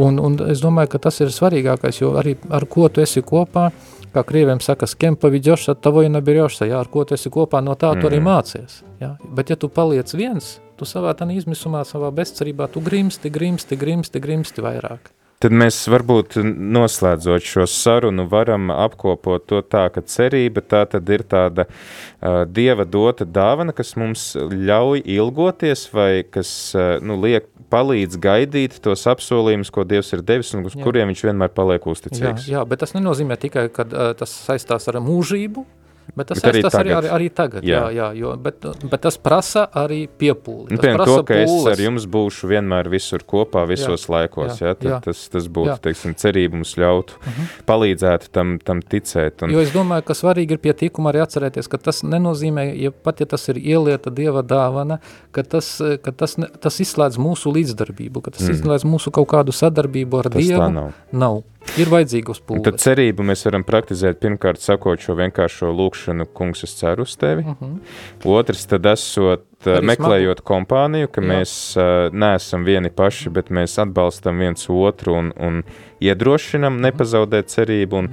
Un, 0.00 0.16
un 0.18 0.38
es 0.48 0.62
domāju, 0.64 0.94
ka 0.94 1.02
tas 1.06 1.20
ir 1.20 1.34
svarīgākais, 1.34 2.00
jo 2.00 2.14
arī 2.18 2.38
ar 2.48 2.64
ko 2.70 2.88
tu 2.88 3.04
esi 3.04 3.20
kopā, 3.22 3.68
kā 4.14 4.22
krieviem 4.24 4.62
saka, 4.64 4.88
skem 4.88 5.18
pavidjošs, 5.20 5.68
tad 5.68 5.82
tavo 5.84 6.02
inabirošs, 6.06 6.64
ja, 6.64 6.80
ar 6.80 6.88
ko 6.88 7.04
tu 7.04 7.18
esi 7.18 7.30
kopā, 7.34 7.60
no 7.64 7.76
tā 7.76 7.92
tu 7.98 8.08
arī 8.08 8.22
mhm. 8.22 8.30
mācies. 8.30 8.80
Ja. 9.02 9.14
Bet 9.36 9.52
ja 9.52 9.58
tu 9.60 9.68
paliec 9.68 10.08
viens, 10.16 10.54
tu 10.80 10.88
savā 10.88 11.12
tā 11.18 11.28
izmisumā, 11.36 11.84
savā 11.84 12.08
bezcerībā, 12.16 12.70
tu 12.72 12.80
grimsti, 12.80 13.28
grimsti, 13.30 13.76
grimsti, 13.76 14.24
grimsti 14.24 14.64
vairāk. 14.64 15.12
Tad 15.42 15.52
mēs 15.52 15.76
varbūt 15.92 16.38
noslēdzot 16.44 17.44
šo 17.44 17.66
sarunu 17.68 18.24
varam 18.30 18.70
apkopot 18.72 19.44
to 19.50 19.60
tā, 19.66 19.86
ka 19.92 20.00
cerība 20.08 20.62
tā 20.64 20.84
tad 20.88 21.10
ir 21.12 21.24
tāda 21.28 21.66
uh, 21.68 22.44
Dieva 22.48 22.86
dota 22.88 23.26
dāvana, 23.28 23.74
kas 23.76 23.92
mums 24.00 24.30
ļauj 24.38 25.02
ilgoties 25.16 25.88
vai 25.92 26.24
kas 26.24 26.48
uh, 26.78 26.96
nu, 27.04 27.18
liek 27.20 27.50
palīdz 27.74 28.18
gaidīt 28.22 28.78
tos 28.84 29.04
apsolījumus, 29.10 29.72
ko 29.74 29.84
Dievs 29.88 30.14
ir 30.14 30.24
devis 30.24 30.54
un 30.56 30.64
uz 30.68 30.76
jā. 30.78 30.84
kuriem 30.86 31.10
viņš 31.12 31.24
vienmēr 31.28 31.52
paliek 31.54 31.86
uzticīgs. 31.92 32.48
Jā, 32.48 32.60
jā, 32.60 32.66
bet 32.68 32.84
tas 32.84 32.94
nenozīmē 32.96 33.38
tikai, 33.40 33.66
ka 33.74 33.88
uh, 33.88 34.12
tas 34.18 34.32
saistās 34.46 34.88
ar 34.92 35.02
mūžību, 35.04 35.66
Bet 36.14 36.28
tas, 36.28 36.38
bet 36.38 36.50
arī, 36.52 36.60
tas 36.62 36.74
arī, 36.78 36.90
arī, 36.94 37.08
arī 37.16 37.28
tagad, 37.32 37.64
jā, 37.66 37.78
jā, 37.88 37.92
jā 37.96 38.08
jo, 38.20 38.32
bet, 38.44 38.66
bet 38.90 39.02
tas 39.06 39.16
prasa 39.18 39.64
arī 39.80 40.04
piepūli. 40.06 40.74
Nu, 40.74 40.78
piemēram, 40.82 41.08
to, 41.08 41.16
ka 41.26 41.38
pūles. 41.40 41.64
es 41.64 41.70
ar 41.72 41.80
jums 41.80 42.06
būšu 42.14 42.50
vienmēr 42.52 42.90
visur 42.92 43.24
kopā, 43.26 43.64
visos 43.66 44.04
jā, 44.04 44.12
laikos, 44.12 44.60
jā, 44.60 44.74
jā, 44.74 44.90
jā. 44.92 44.98
Tas, 45.06 45.22
tas 45.32 45.48
būtu, 45.48 45.72
jā. 45.72 45.78
teiksim, 45.88 46.14
cerība 46.20 46.60
mums 46.60 46.76
ļautu, 46.78 47.16
uh 47.16 47.30
mhm. 47.30 47.48
-huh. 47.48 47.64
palīdzētu 47.70 48.30
tam, 48.36 48.58
tam 48.62 48.82
ticēt. 48.82 49.42
Un... 49.42 49.54
Jo 49.56 49.64
es 49.64 49.72
domāju, 49.74 50.04
ka 50.10 50.14
svarīgi 50.14 50.54
ir 50.54 50.62
pie 50.62 50.76
tikuma 50.84 51.10
arī 51.10 51.24
atcerēties, 51.24 51.70
ka 51.72 51.78
tas 51.78 52.02
nenozīmē, 52.04 52.68
ja 52.76 52.92
pat 52.92 53.24
ja 53.24 53.26
tas 53.26 53.48
ir 53.48 53.58
ielieta 53.58 54.10
Dieva 54.10 54.42
dāvana, 54.42 55.00
ka 55.32 55.42
tas, 55.42 55.80
ka 56.04 56.12
tas, 56.12 56.36
ne, 56.38 56.46
tas 56.60 56.80
izslēdz 56.80 57.18
mūsu 57.18 57.50
līdzdarbību, 57.50 58.20
ka 58.20 58.30
tas 58.30 58.46
mm. 58.46 58.60
izslēdz 58.60 58.84
mūsu 58.84 59.10
kaut 59.10 59.28
kādu 59.28 59.52
sadarbību 59.52 60.18
ar 60.20 60.30
tas 60.30 60.42
Dievu. 60.42 60.70
Nav. 60.70 60.92
nav. 61.12 61.42
Ir 61.80 61.90
vajadzīga 61.90 62.30
uz 62.34 62.40
pūles. 62.44 62.62
Tad 62.66 62.78
cerību 62.82 63.24
mēs 63.26 63.42
varam 63.48 63.64
praktizēt 63.66 64.20
pirmkārt 64.22 64.62
sakot 64.62 65.02
šo 65.02 65.16
vienkāršo 65.18 65.72
lūkšanu, 65.74 66.28
kungs, 66.36 66.62
es 66.66 66.76
ceru 66.78 67.06
uz 67.08 67.16
tevi. 67.18 67.42
Uh 67.42 67.54
mhm. 67.54 67.74
-huh. 67.74 68.38
Otrs, 68.38 68.66
tad 68.70 68.86
esot 68.86 69.46
Arī 69.64 69.86
meklējot 69.90 70.42
smagu. 70.42 70.48
kompāniju, 70.52 71.08
ka 71.08 71.20
Jā. 71.20 71.26
mēs 71.28 71.52
uh, 71.76 72.12
neesam 72.12 72.64
vieni 72.64 72.90
paši, 72.90 73.30
bet 73.30 73.50
mēs 73.50 73.78
atbalstam 73.82 74.38
viens 74.38 74.68
otru 74.68 75.14
un, 75.14 75.32
un 75.36 75.62
iedrošinam 76.00 76.80
nepazaudēt 76.80 77.48
cerību. 77.48 77.96
Un 77.96 78.08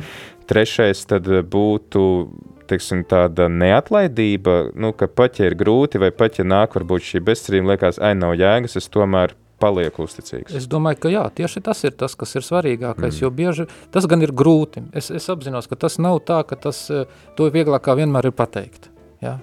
trešais 0.47 1.06
tad 1.06 1.28
būtu 1.28 2.30
teiksim, 2.72 3.04
tāda 3.04 3.49
neatlaidība, 3.52 4.72
nu, 4.80 4.93
ka 4.93 5.08
pat 5.08 5.41
ja 5.41 5.49
ir 5.49 5.58
grūti 5.60 5.99
vai 6.02 6.12
pat 6.16 6.39
ja 6.39 6.47
nāk 6.47 6.78
varbūt 6.78 7.08
šī 7.10 7.24
bezcerība, 7.28 7.74
liekas, 7.74 7.99
ai 7.99 8.14
nav 8.16 8.38
jēgas, 8.39 8.78
es 8.80 8.88
tomēr 8.91 9.36
paliek 9.62 9.99
uzticīgs. 10.01 10.55
Es 10.57 10.68
domāju, 10.70 10.99
ka 11.03 11.12
jā, 11.14 11.24
tieši 11.41 11.64
tas 11.66 11.84
ir 11.88 11.95
tas, 11.97 12.16
kas 12.18 12.36
ir 12.38 12.45
svarīgākais, 12.45 13.14
mm. 13.16 13.22
jo 13.24 13.32
bieži 13.38 13.68
tas 13.93 14.07
gan 14.09 14.24
ir 14.26 14.34
grūti. 14.34 14.84
Es, 14.97 15.12
es 15.14 15.30
apzinos, 15.32 15.70
ka 15.70 15.78
tas 15.86 15.99
nav 16.01 16.22
tā, 16.28 16.41
ka 16.47 16.57
tas, 16.68 16.84
eh, 16.93 17.09
to 17.38 17.49
vieglāk 17.53 17.86
kā 17.86 17.95
vienmēr 17.99 18.32
ir 18.32 18.36
pateikt. 18.38 18.89
Ja? 19.24 19.38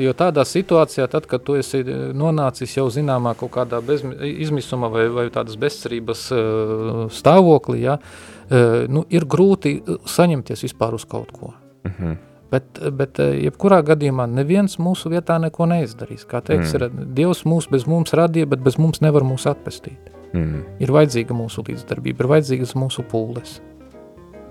Jo 0.00 0.14
tādā 0.16 0.46
situācijā, 0.48 1.04
tad, 1.12 1.26
kad 1.28 1.44
tu 1.44 1.58
esi 1.60 1.82
eh, 1.82 2.02
nonācis 2.16 2.76
jau 2.78 2.88
zināmā 2.92 3.34
kaut 3.40 3.54
kādā 3.56 3.82
bez, 3.84 4.04
izmisuma 4.32 4.92
vai, 4.92 5.06
vai 5.12 5.26
tādas 5.32 5.58
bezcerības 5.60 6.26
uh, 6.36 7.06
stāvoklī, 7.12 7.82
ja, 7.86 7.98
uh, 8.00 8.84
nu, 8.88 9.04
ir 9.12 9.28
grūti 9.28 9.80
saņemties 10.08 10.68
vispār 10.68 10.96
uz 10.96 11.08
kaut 11.08 11.32
ko. 11.36 11.54
Mm 11.84 11.96
-hmm. 11.98 12.20
Bet, 12.52 12.80
bet 12.98 13.20
eh, 13.22 13.38
jebkurā 13.46 13.80
gadījumā 13.86 14.26
neviens 14.28 14.76
mūsu 14.82 15.12
vietā 15.12 15.38
neko 15.40 15.66
neizdarīs. 15.70 16.26
Kā 16.28 16.42
teiks, 16.44 16.74
mm. 16.74 16.78
ir, 16.78 17.12
Dievs 17.16 17.46
mūs 17.48 17.68
bez 17.72 17.86
mums 17.88 18.12
radīja, 18.16 18.50
bet 18.50 18.64
bez 18.64 18.76
mums 18.80 19.00
nevar 19.04 19.24
mūs 19.24 19.48
atpestīt. 19.48 20.10
Mm. 20.36 20.64
Ir 20.84 20.92
vajadzīga 20.92 21.36
mūsu 21.36 21.64
līdzdarbība, 21.68 22.24
ir 22.24 22.32
vajadzīgas 22.34 22.74
mūsu 22.76 23.04
pūles. 23.08 23.60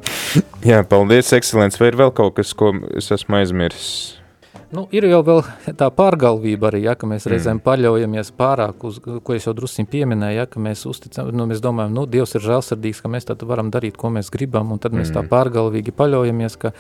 Jā, 0.72 0.82
paldies, 0.88 1.30
ekscelents. 1.38 1.78
Vai 1.82 1.92
ir 1.92 2.00
vēl 2.02 2.14
kaut 2.18 2.40
kas, 2.40 2.56
ko 2.58 2.74
es 2.98 3.12
esmu 3.14 3.42
aizmirsis? 3.42 4.21
Nu, 4.72 4.86
ir 4.96 5.04
jau 5.08 5.20
tā 5.80 5.88
pārgalvība 5.92 6.70
arī, 6.70 6.82
ja, 6.86 6.94
ka 6.96 7.08
mēs 7.08 7.26
reizēm 7.28 7.58
mm. 7.58 7.64
paļaujamies 7.66 8.32
pārāk 8.40 8.86
uz, 8.88 9.02
ko 9.04 9.36
es 9.36 9.48
jau 9.48 9.54
drusciņ 9.56 9.88
pieminēju, 9.92 10.38
ja, 10.40 10.46
ka 10.48 10.64
mēs 10.64 10.86
uzticam, 10.88 11.28
nu, 11.36 11.48
mēs 11.50 11.60
domājam, 11.64 11.92
nu, 11.96 12.06
Dievs 12.08 12.38
ir 12.40 12.46
žēlsirdīgs, 12.46 13.02
ka 13.04 13.12
mēs 13.12 13.28
tad 13.28 13.44
varam 13.48 13.72
darīt, 13.72 14.00
ko 14.00 14.12
mēs 14.16 14.32
gribam, 14.32 14.72
un 14.72 14.80
tad 14.80 14.96
mm. 14.96 15.04
mēs 15.04 15.12
tā 15.12 15.24
mm. 15.24 15.32
pārgalvīgi 15.32 15.96
paļaujamies, 15.96 16.56
ka, 16.62 16.72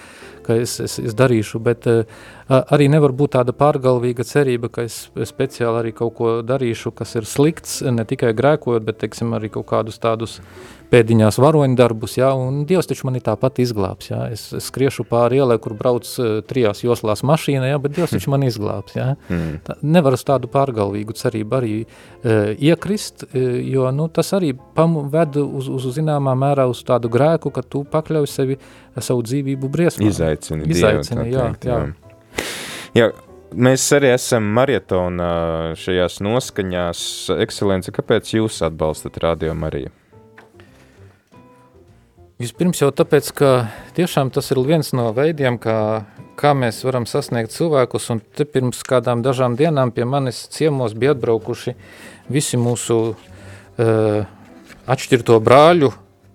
ka 0.47 0.59
es, 0.63 0.78
es, 0.84 0.97
es 1.03 1.17
darīšu, 1.19 1.59
bet 1.63 1.88
uh, 1.91 2.24
arī 2.52 2.89
nevar 2.91 3.14
būt 3.16 3.36
tāda 3.38 3.56
pārgalvīga 3.56 4.26
cerība, 4.28 4.72
ka 4.74 4.86
es 4.88 5.06
speciāli 5.30 5.82
arī 5.84 5.95
kaut 5.95 6.16
ko 6.18 6.34
darīšu, 6.43 6.91
kas 6.95 7.16
ir 7.20 7.28
slikts, 7.30 7.80
ne 7.86 8.06
tikai 8.08 8.34
grēkojot, 8.38 8.84
bet, 8.88 8.99
teiksim, 9.06 9.32
arī 9.38 9.52
kaut 9.54 9.70
kādus 9.72 10.02
tādus 10.02 10.39
pēdiņās 10.91 11.38
varoņdarbus, 11.39 12.18
ja, 12.20 12.34
un 12.36 12.66
Dievs 12.68 12.89
taču 12.89 13.08
mani 13.08 13.22
tāpat 13.24 13.62
izglābs, 13.64 14.10
ja. 14.12 14.26
es, 14.34 14.49
skriešu 14.66 15.06
pāri 15.08 15.39
ielai, 15.39 15.56
kur 15.64 15.78
brauc 15.80 16.08
uh, 16.20 16.41
trijās 16.47 16.84
joslās 16.84 17.24
mašīna, 17.28 17.70
ja, 17.72 17.80
bet 17.80 17.95
Dievs 17.95 18.12
taču 18.18 18.34
mani 18.34 18.49
izglābs, 18.52 18.97
ja. 18.99 19.14
Mm. 19.32 19.62
Tā, 19.68 19.78
nevar 19.88 20.18
uz 20.18 20.26
tādu 20.28 20.52
pārgalvīgu 20.52 21.16
cerību 21.16 21.60
arī 21.62 21.74
uh, 21.86 22.52
iekrist, 22.60 23.24
uh, 23.30 23.39
jo, 23.64 23.88
nu, 23.95 24.10
tas 24.12 24.34
arī 24.36 24.52
pam, 24.76 24.99
ved 25.14 25.39
uz, 25.39 25.72
uz 25.72 25.88
zināmā 25.95 26.36
mērā 26.43 26.68
uz 26.72 26.84
tādu 26.88 27.12
grēku, 27.14 27.54
ka 27.56 27.64
tu 27.64 27.86
pakļauj 27.88 28.28
sevi 28.28 28.60
savu 28.99 29.24
dzīvību 29.24 29.72
briesmām. 29.72 30.12
Izaicini, 30.12 30.68
Izaicini 30.68 31.24
Dievu, 31.24 31.38
jā, 31.38 31.49
teikt, 31.54 31.72
jā. 31.72 31.84
jā. 31.88 32.01
Jā. 32.97 33.11
Mēs 33.51 33.83
arī 33.91 34.13
esam 34.13 34.45
maratonā 34.55 35.31
šajās 35.75 36.21
noskaņās. 36.23 37.01
Ekscelence, 37.43 37.91
kāpēc 37.91 38.29
jūs 38.37 38.61
atbalstat 38.63 39.17
Radio 39.19 39.51
Mariju? 39.59 39.91
Vispirms 42.39 42.79
jau 42.79 42.87
tāpēc, 42.95 43.27
ka 43.37 43.49
tiešām 43.97 44.31
tas 44.33 44.47
ir 44.53 44.61
viens 44.65 44.87
no 44.95 45.09
veidiem, 45.13 45.59
kā, 45.61 45.75
kā 46.39 46.53
mēs 46.57 46.79
varam 46.87 47.03
sasniegt 47.05 47.51
cilvēkus, 47.53 48.07
un 48.15 48.21
te 48.23 48.47
pirms 48.47 48.79
kādām 48.87 49.19
dažām 49.21 49.57
dienām 49.59 49.91
pie 49.91 50.07
manis 50.07 50.45
ciemos 50.55 50.95
bija 50.95 51.11
atbraukuši 51.13 51.75
visi 52.31 52.57
mūsu 52.57 52.97
uh, 53.11 54.23
atšķirto 54.95 55.37
brāļu 55.43 55.91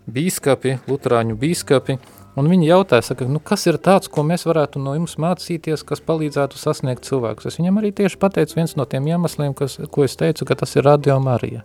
bīskapi, 0.07 0.77
luterāņu 0.87 1.41
bīskapi, 1.41 1.99
un 2.37 2.51
viņi 2.53 2.69
jautāja, 2.69 3.05
saka, 3.09 3.27
nu 3.31 3.41
kas 3.41 3.67
ir 3.67 3.79
tāds, 3.83 4.11
ko 4.13 4.25
mēs 4.27 4.47
varētu 4.49 4.81
no 4.83 4.95
jums 4.97 5.17
mācīties, 5.23 5.85
kas 5.89 6.05
palīdzētu 6.05 6.61
sasniegt 6.61 7.09
cilvēkus. 7.09 7.49
Es 7.51 7.59
viņam 7.61 7.81
arī 7.81 7.93
tieši 7.97 8.21
pateicu 8.23 8.61
viens 8.61 8.77
no 8.77 8.85
tiem 8.85 9.09
iemesliem, 9.09 9.57
kas, 9.57 9.79
ko 9.91 10.05
es 10.05 10.17
teicu, 10.21 10.47
ka 10.49 10.59
tas 10.63 10.77
ir 10.77 10.87
Radio 10.87 11.19
Marija. 11.23 11.65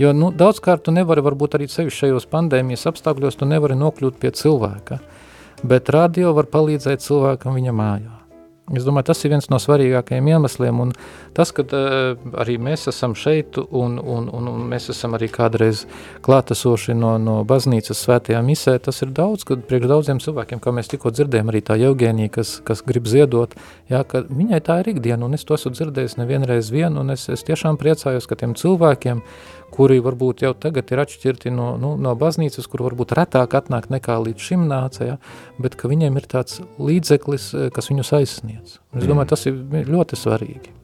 Jo 0.00 0.10
nu, 0.16 0.32
daudzkārt 0.34 0.82
tu 0.88 0.94
nevari, 0.94 1.22
varbūt 1.22 1.54
arī 1.54 1.68
sevi 1.70 1.92
šajos 1.94 2.26
pandēmijas 2.32 2.88
apstākļos, 2.90 3.38
tu 3.38 3.46
nevari 3.46 3.76
nokļūt 3.78 4.18
pie 4.18 4.32
cilvēka, 4.34 4.98
bet 5.62 5.92
radio 5.94 6.34
var 6.34 6.50
palīdzēt 6.50 7.04
cilvēkam 7.04 7.54
viņa 7.60 7.78
mājā. 7.78 8.23
Es 8.72 8.86
domāju, 8.86 9.10
tas 9.10 9.18
ir 9.26 9.28
viens 9.34 9.50
no 9.52 9.58
svarīgākajiem 9.60 10.28
iemesliem, 10.32 10.78
un 10.80 10.92
tas, 11.36 11.50
ka 11.52 11.66
uh, 11.68 12.14
arī 12.40 12.54
mēs 12.56 12.86
esam 12.88 13.12
šeit, 13.12 13.58
un, 13.60 13.98
un, 14.00 14.30
un, 14.32 14.46
un 14.48 14.62
mēs 14.70 14.88
esam 14.94 15.12
arī 15.18 15.28
kādreiz 15.28 15.82
klātesoši 16.24 16.96
no, 16.96 17.10
no 17.20 17.34
baznīcas 17.44 18.00
svētajā 18.06 18.40
misē, 18.46 18.78
tas 18.86 19.02
ir 19.04 19.12
daudz, 19.12 19.44
kad 19.44 19.66
priekš 19.68 19.90
daudziem 19.90 20.22
cilvēkiem, 20.24 20.62
kā 20.64 20.72
mēs 20.72 20.88
tikko 20.94 21.12
dzirdējām, 21.12 21.52
arī 21.52 21.60
tā 21.60 21.76
Eugēnija, 21.90 22.32
kas, 22.38 22.54
kas 22.64 22.80
grib 22.88 23.04
ziedot, 23.10 23.52
jā, 23.92 24.00
ka 24.08 24.24
viņai 24.30 24.62
tā 24.64 24.78
ir 24.80 24.94
ikdiena, 24.94 25.28
un 25.28 25.36
es 25.36 25.44
to 25.44 25.58
esmu 25.60 25.74
dzirdējis 25.76 26.16
nevienreiz 26.22 26.72
vien, 26.72 26.96
un 26.96 27.12
es, 27.12 27.28
es 27.28 27.44
tiešām 27.44 27.76
priecājos, 27.76 28.24
ka 28.30 28.40
tiem 28.40 28.56
cilvēkiem, 28.56 29.20
kuri 29.74 30.00
varbūt 30.04 30.44
jau 30.44 30.52
tagad 30.58 30.92
ir 30.92 31.02
atšķirti 31.04 31.52
no, 31.54 31.74
nu, 31.80 31.94
no 32.00 32.14
baznīcas, 32.18 32.68
kur 32.70 32.84
varbūt 32.86 33.14
retāk 33.16 33.56
atnāk 33.58 33.90
nekā 33.92 34.18
līdz 34.26 34.48
šim 34.50 34.68
nāca, 34.70 35.14
ja, 35.14 35.18
bet 35.58 35.78
ka 35.80 35.90
viņiem 35.90 36.20
ir 36.20 36.28
tāds 36.30 36.60
līdzeklis, 36.78 37.50
eh, 37.54 37.68
kas 37.74 37.90
viņus 37.92 38.14
aizsniedz. 38.20 38.78
Es 38.94 39.08
domāju, 39.10 39.32
tas 39.34 39.46
ir 39.50 39.60
ļoti 39.88 40.20
svarīgi. 40.20 40.74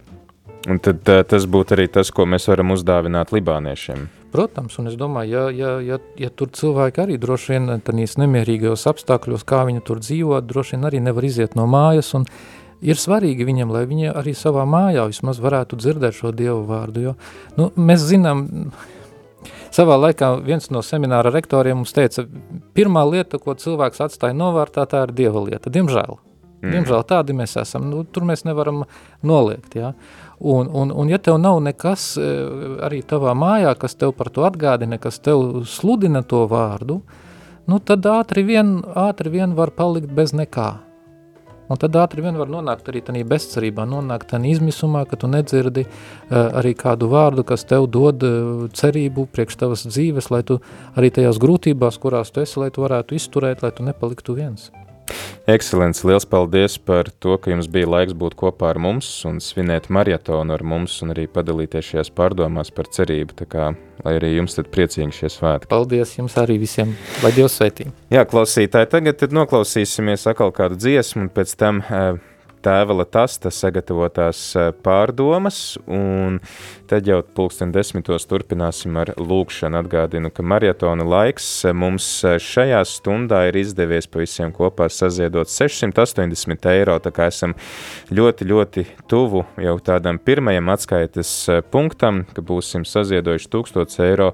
Un 0.68 0.76
tad 0.84 1.08
uh, 1.08 1.22
tas 1.24 1.46
būtu 1.48 1.72
arī 1.72 1.86
tas, 1.88 2.10
ko 2.12 2.26
mēs 2.28 2.44
varam 2.50 2.74
uzdāvināt 2.74 3.30
libāniešiem. 3.32 4.02
Protams, 4.30 4.76
un 4.78 4.90
es 4.90 4.96
domāju, 5.00 5.32
ja, 5.32 5.44
ja, 5.50 5.70
ja, 5.80 5.96
ja 6.20 6.28
tur 6.30 6.50
cilvēki 6.54 7.00
arī 7.02 7.16
droši 7.18 7.54
vien 7.54 7.80
tādīs 7.82 8.18
nemierīgajos 8.20 8.84
apstākļos, 8.92 9.46
kā 9.48 9.64
viņi 9.66 9.82
tur 9.88 10.02
dzīvo, 10.04 10.36
droši 10.44 10.76
vien 10.76 10.86
arī 10.90 11.00
nevar 11.02 11.26
iziet 11.26 11.56
no 11.58 11.64
mājas, 11.70 12.12
un 12.18 12.28
ir 12.80 13.00
svarīgi 13.00 13.46
viņam, 13.48 13.74
lai 13.74 13.84
viņi 13.88 14.14
arī 14.14 14.34
savā 14.36 14.64
mājā 14.68 15.06
vismaz 15.10 15.40
varētu 15.42 15.78
dzirdēt 15.80 16.16
šo 16.16 16.32
Dievu 16.36 16.62
vārdu, 16.68 17.10
jo 17.10 17.14
nu, 17.58 17.68
mēs 17.76 18.06
zinām, 18.08 18.46
savā 19.74 19.98
laikā 20.00 20.32
viens 20.46 20.70
no 20.74 20.82
semināra 20.86 21.32
rektoriem 21.34 21.80
mums 21.80 21.94
teica, 21.96 22.26
pirmā 22.76 23.04
lieta, 23.08 23.40
ko 23.42 23.54
cilvēks 23.58 24.02
atstāja 24.06 24.36
novārtā, 24.36 24.86
tā 24.90 25.06
ir 25.06 25.14
Dieva 25.16 25.44
lieta, 25.46 25.72
diemžēl. 25.72 26.18
Mm. 26.60 26.74
Diemžēl 26.74 27.04
tādi 27.08 27.32
mēs 27.36 27.56
esam, 27.56 27.86
nu, 27.88 28.02
tur 28.04 28.26
mēs 28.28 28.44
nevaram 28.44 28.82
noliegt, 29.24 29.78
jā. 29.78 29.94
Un, 30.40 30.68
un, 30.76 30.92
un 30.92 31.08
ja 31.08 31.16
tev 31.20 31.38
nav 31.40 31.60
nekas 31.64 32.12
e, 32.20 32.26
arī 32.84 33.00
tavā 33.04 33.32
mājā, 33.36 33.72
kas 33.80 33.96
tev 34.00 34.12
par 34.16 34.28
to 34.32 34.44
atgādina, 34.48 35.00
kas 35.00 35.20
tev 35.24 35.62
sludina 35.68 36.20
to 36.20 36.44
vārdu, 36.48 37.00
nu 37.68 37.80
tad 37.80 38.04
ātri 38.08 38.44
vien, 38.44 38.78
ātri 38.96 39.32
vien 39.32 39.56
var 39.56 39.72
palikt 39.76 40.12
bez 40.16 40.36
nekā. 40.36 40.89
Un 41.70 41.78
tad 41.78 41.94
ātri 42.00 42.24
vien 42.24 42.34
var 42.34 42.50
nonākt 42.50 42.88
arī 42.90 43.02
tādā 43.06 43.22
bezcerībā, 43.30 43.84
nonākt 43.86 44.32
tādā 44.32 44.50
izmisumā, 44.50 45.04
ka 45.06 45.18
tu 45.20 45.30
nedzirdi 45.30 45.86
uh, 45.86 46.58
arī 46.58 46.74
kādu 46.74 47.06
vārdu, 47.12 47.46
kas 47.46 47.62
tev 47.70 47.86
dod 47.94 48.26
uh, 48.26 48.66
cerību 48.74 49.28
priekš 49.30 49.60
tavas 49.62 49.86
dzīves, 49.86 50.32
lai 50.34 50.42
tu 50.46 50.58
arī 50.98 51.12
tajās 51.14 51.38
grūtībās, 51.42 52.00
kurās 52.02 52.34
tu 52.34 52.42
esi, 52.42 52.58
lai 52.58 52.72
tu 52.74 52.82
varētu 52.82 53.18
izturēt, 53.18 53.62
lai 53.62 53.70
tu 53.76 53.86
nepaliktu 53.86 54.34
viens. 54.42 54.72
Ekscelents, 55.50 56.04
liels 56.06 56.26
paldies 56.28 56.76
par 56.78 57.08
to, 57.22 57.34
ka 57.40 57.50
jums 57.50 57.66
bija 57.72 57.88
laiks 57.90 58.14
būt 58.16 58.36
kopā 58.38 58.70
ar 58.70 58.78
mums 58.82 59.08
un 59.26 59.40
svinēt 59.42 59.88
marietonu 59.90 60.54
ar 60.54 60.62
mums 60.62 61.00
un 61.04 61.14
arī 61.14 61.26
padalīties 61.30 61.88
šajās 61.92 62.12
pārdomās 62.14 62.70
par 62.74 62.90
cerību. 62.92 63.34
Tā 63.40 63.48
kā, 63.50 63.68
lai 64.04 64.16
arī 64.20 64.34
jums 64.36 64.54
tad 64.58 64.70
priecīgi 64.70 65.16
šie 65.16 65.32
svētki. 65.34 65.70
Paldies 65.72 66.14
jums 66.18 66.36
arī 66.40 66.60
visiem, 66.62 66.94
lai 67.24 67.32
Dievs 67.34 67.58
sveitī. 67.58 67.88
Jā, 68.12 68.26
klausītāji, 68.30 68.90
tagad 68.92 69.26
noklausīsimies 69.34 70.28
atkal 70.30 70.54
kādu 70.54 70.78
dziesmu 70.78 71.26
un 71.26 71.32
pēc 71.34 71.56
tam 71.58 71.82
uh, 71.82 72.20
tēvela 72.64 73.04
tasta 73.08 73.50
sagatavotās 73.52 74.40
eh, 74.58 74.70
pārdomas, 74.84 75.78
un 75.90 76.38
tad 76.90 77.08
jau 77.08 77.20
pulksten 77.36 77.72
desmitos 77.74 78.26
turpināsim 78.30 78.98
ar 79.00 79.12
lūkšanu. 79.16 79.80
Atgādinu, 79.80 80.30
ka 80.34 80.44
marietona 80.44 81.06
laiks 81.06 81.48
eh, 81.64 81.74
mums 81.76 82.08
eh, 82.24 82.38
šajā 82.42 82.82
stundā 82.88 83.46
ir 83.48 83.60
izdevies 83.62 84.08
pa 84.10 84.22
visiem 84.22 84.52
kopā 84.56 84.90
saziedot 84.92 85.50
680 85.50 86.70
eiro, 86.74 86.98
tā 87.02 87.12
kā 87.14 87.30
esam 87.32 87.56
ļoti, 88.12 88.48
ļoti 88.50 88.86
tuvu 89.10 89.44
jau 89.60 89.76
tādam 89.84 90.20
pirmajam 90.22 90.72
atskaites 90.74 91.34
punktam, 91.72 92.24
ka 92.34 92.44
būsim 92.44 92.86
saziedojuši 92.88 93.52
1000 93.52 94.00
eiro, 94.08 94.32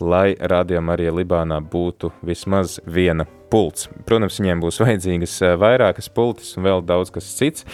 lai 0.00 0.30
rādījām 0.36 0.92
arī 0.94 1.10
Libānā 1.16 1.60
būtu 1.62 2.12
vismaz 2.26 2.80
viena 2.86 3.28
pults. 3.50 3.88
Protams, 4.08 4.38
viņiem 4.40 4.62
būs 4.62 4.80
vajadzīgas 4.84 5.36
eh, 5.46 5.54
vairākas 5.60 6.10
pultis 6.12 6.54
un 6.56 6.66
vēl 6.66 6.84
daudz 6.86 7.12
kas 7.14 7.28
cits. 7.38 7.66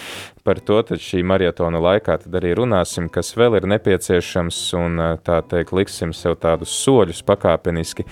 Par 0.43 0.59
to 0.59 0.81
šī 0.99 1.21
marietona 1.23 1.79
laikā 1.79 2.17
arī 2.39 2.53
runāsim, 2.59 3.07
kas 3.11 3.31
vēl 3.39 3.59
ir 3.59 3.69
nepieciešams 3.75 4.59
un 4.79 5.03
eh, 5.03 5.13
tā 5.25 5.41
teikt 5.47 5.75
liksim 5.75 6.15
sev 6.17 6.37
tādus 6.43 6.73
soļus 6.83 7.23
pakāpeniski. 7.27 8.07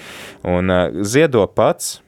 Un 0.47 0.71
eh, 0.71 1.03
ziedo 1.03 1.45
pats, 1.47 1.99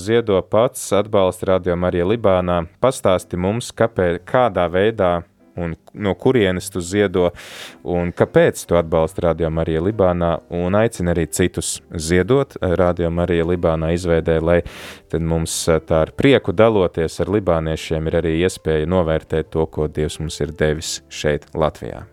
ziedo 0.00 0.38
pats 0.48 0.86
atbalsta 0.96 1.50
Radio 1.50 1.74
Marija 1.76 2.06
Libānā, 2.08 2.62
pastāsti 2.80 3.36
mums, 3.36 3.68
kāpēc, 3.76 4.22
kādā 4.24 4.64
veidā 4.72 5.18
un 5.58 5.74
no 5.94 6.14
kurienes 6.18 6.70
tu 6.70 6.82
ziedo, 6.84 7.30
un 7.82 8.12
kāpēc 8.16 8.64
tu 8.68 8.78
atbalsti 8.78 9.24
Radio 9.26 9.50
Marija 9.50 9.82
Libānā, 9.84 10.34
un 10.54 10.78
aicina 10.78 11.14
arī 11.14 11.26
citus 11.32 11.78
ziedot 11.94 12.56
Radio 12.62 13.10
Marija 13.10 13.46
Libānā 13.48 13.92
izveidē, 13.96 14.38
lai 14.42 14.60
tad 15.10 15.24
mums 15.24 15.56
tā 15.88 16.04
ar 16.06 16.14
prieku 16.16 16.54
daloties 16.54 17.20
ar 17.22 17.32
libāniešiem 17.38 18.10
ir 18.10 18.20
arī 18.22 18.36
iespēja 18.44 18.88
novērtēt 18.90 19.50
to, 19.54 19.66
ko 19.66 19.88
Dievs 19.88 20.20
mums 20.22 20.38
ir 20.44 20.54
devis 20.54 20.98
šeit 21.08 21.48
Latvijā. 21.54 22.06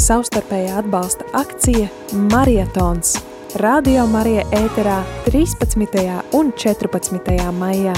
Savstarpējā 0.00 0.78
atbalsta 0.80 1.26
akcija 1.36 1.90
Marietons. 2.32 3.18
Radio 3.60 4.06
Marija 4.08 4.46
ēterā 4.56 5.02
13. 5.26 6.08
un 6.38 6.54
14. 6.56 7.36
maijā. 7.58 7.94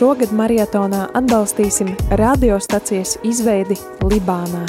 Šogad 0.00 0.30
maratonā 0.32 1.02
atbalstīsim 1.18 1.90
radiostacijas 2.16 3.18
izveidi 3.20 3.76
Libānā. 4.08 4.62